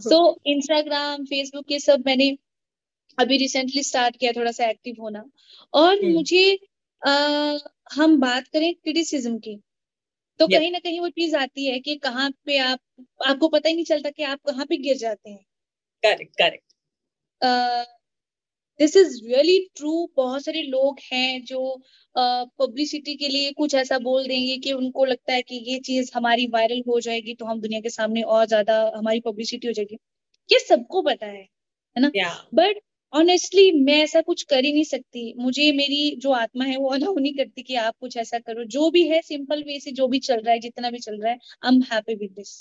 सो 0.00 0.18
इंस्टाग्राम 0.46 1.24
फेसबुक 1.26 1.72
ये 1.72 1.78
सब 1.80 2.02
मैंने 2.06 2.36
अभी 3.18 3.36
रिसेंटली 3.38 3.82
स्टार्ट 3.84 4.16
किया 4.16 4.32
थोड़ा 4.32 4.52
सा 4.52 4.66
एक्टिव 4.66 5.02
होना। 5.02 5.24
और 5.74 5.94
हम्म। 5.94 6.12
मुझे 6.14 6.58
आ, 7.02 7.12
हम 7.94 8.18
बात 8.20 8.48
करें 8.48 8.72
क्रिटिसिज्म 8.74 9.38
की। 9.38 9.60
तो 10.40 10.46
Yeah. 10.46 10.48
कहीं 10.50 10.70
ना 10.70 10.78
कहीं 10.80 11.00
वो 11.00 11.08
चीज़ 11.10 11.36
आती 11.36 11.66
है 11.66 11.78
कि 11.80 11.96
कहाँ 11.98 12.30
पे 12.46 12.58
आप 12.60 12.80
आपको 13.26 13.48
पता 13.48 13.68
ही 13.68 13.74
नहीं 13.74 13.84
चलता 13.86 14.10
कि 14.10 14.22
आप 14.24 14.40
कहाँ 14.46 14.66
पे 14.66 14.76
गिर 14.78 14.96
जाते 14.98 15.30
हैं। 15.30 15.44
Correct 16.02 16.34
correct 16.36 16.72
this 18.80 18.96
is 18.96 19.14
really 19.26 19.58
true 19.76 19.92
बहुत 20.16 20.44
सारे 20.44 20.62
लोग 20.64 20.98
हैं 21.04 21.42
जो 21.44 21.60
पब्लिसिटी 22.14 23.12
uh, 23.12 23.18
के 23.18 23.28
लिए 23.28 23.52
कुछ 23.52 23.74
ऐसा 23.74 23.98
बोल 24.00 24.26
देंगे 24.28 24.56
कि 24.58 24.72
उनको 24.72 25.04
लगता 25.04 25.32
है 25.32 25.42
कि 25.42 25.56
ये 25.66 25.78
चीज़ 25.80 26.10
हमारी 26.14 26.46
वायरल 26.48 26.82
हो 26.88 26.98
जाएगी 27.00 27.34
तो 27.34 27.44
हम 27.44 27.60
दुनिया 27.60 27.80
के 27.80 27.88
सामने 27.90 28.22
और 28.30 28.46
ज़्यादा 28.46 28.80
हमारी 28.96 29.20
पब्लिसिटी 29.20 29.66
हो 29.66 29.72
जाएगी। 29.72 29.98
ये 30.48 30.58
सबको 30.60 31.02
पता 31.02 31.26
है 31.26 31.42
है 31.42 32.02
ना? 32.02 32.12
बट 32.54 32.80
ऑनेस्टली 33.12 33.70
मैं 33.84 33.96
ऐसा 34.02 34.20
कुछ 34.20 34.42
कर 34.42 34.64
ही 34.64 34.72
नहीं 34.72 34.84
सकती। 34.84 35.32
मुझे 35.38 35.70
मेरी 35.72 36.16
जो 36.18 36.30
आत्मा 36.32 36.64
है 36.64 36.76
वो 36.76 36.88
अलाउ 36.94 37.14
नहीं 37.18 37.32
करती 37.34 37.62
कि 37.62 37.74
आप 37.76 37.94
कुछ 38.00 38.16
ऐसा 38.16 38.38
करो। 38.38 38.64
जो 38.74 38.90
भी 38.90 39.06
है 39.08 39.20
सिंपल 39.22 39.62
वे 39.66 39.78
से 39.80 39.90
जो 39.92 40.06
भी 40.08 40.18
चल 40.18 40.40
रहा 40.40 40.52
है 40.52 40.58
जितना 40.60 40.90
भी 40.90 40.98
चल 40.98 41.20
रहा 41.22 41.32
है 41.32 41.38
I 41.64 41.74
am 41.74 41.82
happy 41.92 42.14
with 42.14 42.30
this 42.36 42.54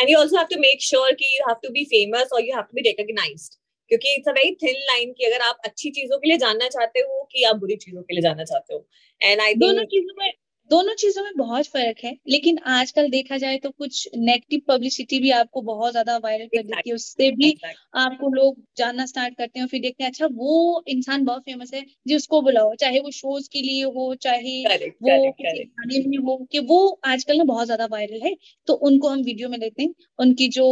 and 0.00 0.10
you 0.10 0.18
also 0.18 0.36
have 0.36 0.48
to 0.48 0.56
make 0.60 0.80
sure 0.84 1.12
कि 1.14 1.26
you 1.32 1.44
have 1.48 1.58
to 1.62 1.70
be 1.74 1.82
famous 1.90 2.32
or 2.36 2.40
you 2.40 2.54
have 2.56 2.68
to 2.68 2.76
be 2.78 2.82
recognized. 2.86 3.56
क्योंकि 3.90 4.14
it's 4.14 4.28
a 4.28 4.32
very 4.32 4.50
thin 4.62 4.74
line 4.90 5.12
कि 5.12 5.24
अगर 5.24 5.40
आप 5.40 5.56
अच्छी 5.64 5.90
चीज़ों 5.90 6.18
के 6.18 6.28
लिए 6.28 6.36
जानना 6.38 6.68
चाहते 6.68 7.00
हो 7.00 7.22
कि 7.32 7.42
आप 7.44 7.56
बुरी 7.56 7.76
चीज़ों 7.76 8.02
के 8.02 8.14
लिए 8.14 8.22
जानना 8.22 8.44
चाहते 8.44 8.74
हो। 8.74 8.86
एंड 9.20 9.40
आई 9.40 9.54
दोनों 9.54 9.84
चीज़ों 9.84 10.14
में 10.18 10.30
दोनों 10.70 10.94
चीज़ों 10.94 11.22
में 11.24 11.32
बहुत 11.36 11.66
फ़र्क 11.68 11.98
है 12.04 12.12
लेकिन 12.28 12.58
आजकल 12.70 13.08
देखा 13.10 13.36
जाए 13.38 13.56
तो 13.58 13.70
कुछ 13.72 14.08
नेगेटिव 14.16 14.60
पब्लिसिटी 14.68 15.18
भी 15.20 15.30
आपको 15.32 15.62
बहुत 15.62 15.90
ज़्यादा 15.92 16.16
वायरल 16.18 16.46
कर 16.48 16.62
देती 16.62 16.90
है। 16.90 16.94
उससे 16.94 17.30
भी 17.32 17.54
आपको 17.96 18.28
लोग 18.30 18.56
जानना 18.76 19.06
स्टार्ट 19.06 19.36
करते 19.38 19.60
हैं 19.60 19.66
फिर 19.66 19.80
देखते 19.80 20.04
हैं 20.04 20.10
अच्छा 20.10 20.26
वो 20.34 20.82
इंसान 20.88 21.24
बहुत 21.24 21.42
फ़ेमस 21.42 21.74
है 21.74 21.84
जी 22.06 22.16
उसको 22.16 22.40
बुलाओ 22.42 22.74
चाहे 22.74 23.00
वो 23.00 23.10
शोज़ 23.12 23.48
के 23.52 23.62
लिए 23.62 23.84
हो 23.86 24.14
चाहे 24.18 24.58
वो 24.64 25.30
गाने 25.40 25.98
में 26.06 26.18
हो 26.20 26.36
कि 26.52 26.58
वो 26.66 26.78
आजकल 27.06 27.38
ना 27.38 27.44
बहुत 27.44 27.66
ज़्यादा 27.66 27.86
वायरल 27.90 28.20
है 28.24 28.34
तो 28.68 28.74
उनको 28.84 29.08
हम 29.08 29.22
वीडियो 29.22 29.48
में 29.48 29.58
लेते 29.58 29.82
हैं। 29.82 29.94
उनकी 30.18 30.48
जो 30.50 30.66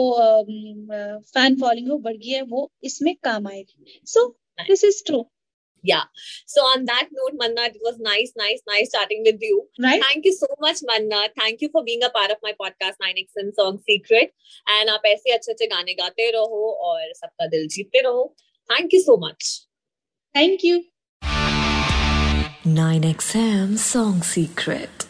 फ़ैन 1.28 1.56
फॉलोइंग 1.56 1.90
है 1.90 1.98
बढ़ 2.00 2.16
गई 2.16 2.30
है 2.30 2.42
वो 2.44 2.70
इसमें 2.84 3.14
काम 3.24 3.46
आएगी। 3.48 4.00
So 4.06 4.26
this 4.60 4.84
is 4.84 5.02
true 5.06 5.22
yeah. 5.82 6.04
So 6.46 6.60
on 6.62 6.84
that 6.86 7.08
note 7.12 7.38
manna 7.38 7.68
it 7.68 7.80
was 7.82 7.98
nice 7.98 8.32
nice 8.36 8.60
nice 8.66 8.90
chatting 8.92 9.22
with 9.24 9.40
you. 9.40 9.66
Right. 9.80 10.02
Thank 10.02 10.24
you 10.24 10.32
so 10.32 10.46
much 10.60 10.78
manna. 10.82 11.28
Thank 11.36 11.60
you 11.60 11.70
for 11.70 11.84
being 11.84 12.02
a 12.02 12.10
part 12.10 12.30
of 12.30 12.38
my 12.42 12.52
podcast 12.60 12.96
9x 13.02 13.26
and 13.36 13.54
song 13.54 13.80
secret. 13.88 14.34
And 14.66 14.90
aap 14.90 15.08
aise 15.12 15.26
acche 15.38 15.54
acche 15.54 15.70
gaane 15.74 15.96
gaate 16.02 16.24
raho 16.38 16.62
aur 16.90 17.00
sabka 17.22 17.50
dil 17.50 17.66
jeette 17.76 18.04
raho 18.04 18.30
thank 18.68 18.92
you 18.92 19.02
so 19.02 19.16
much. 19.16 19.62
Thank 20.34 20.62
you. 20.62 20.84
9xm 22.64 23.78
song 23.78 24.22
secret. 24.22 25.08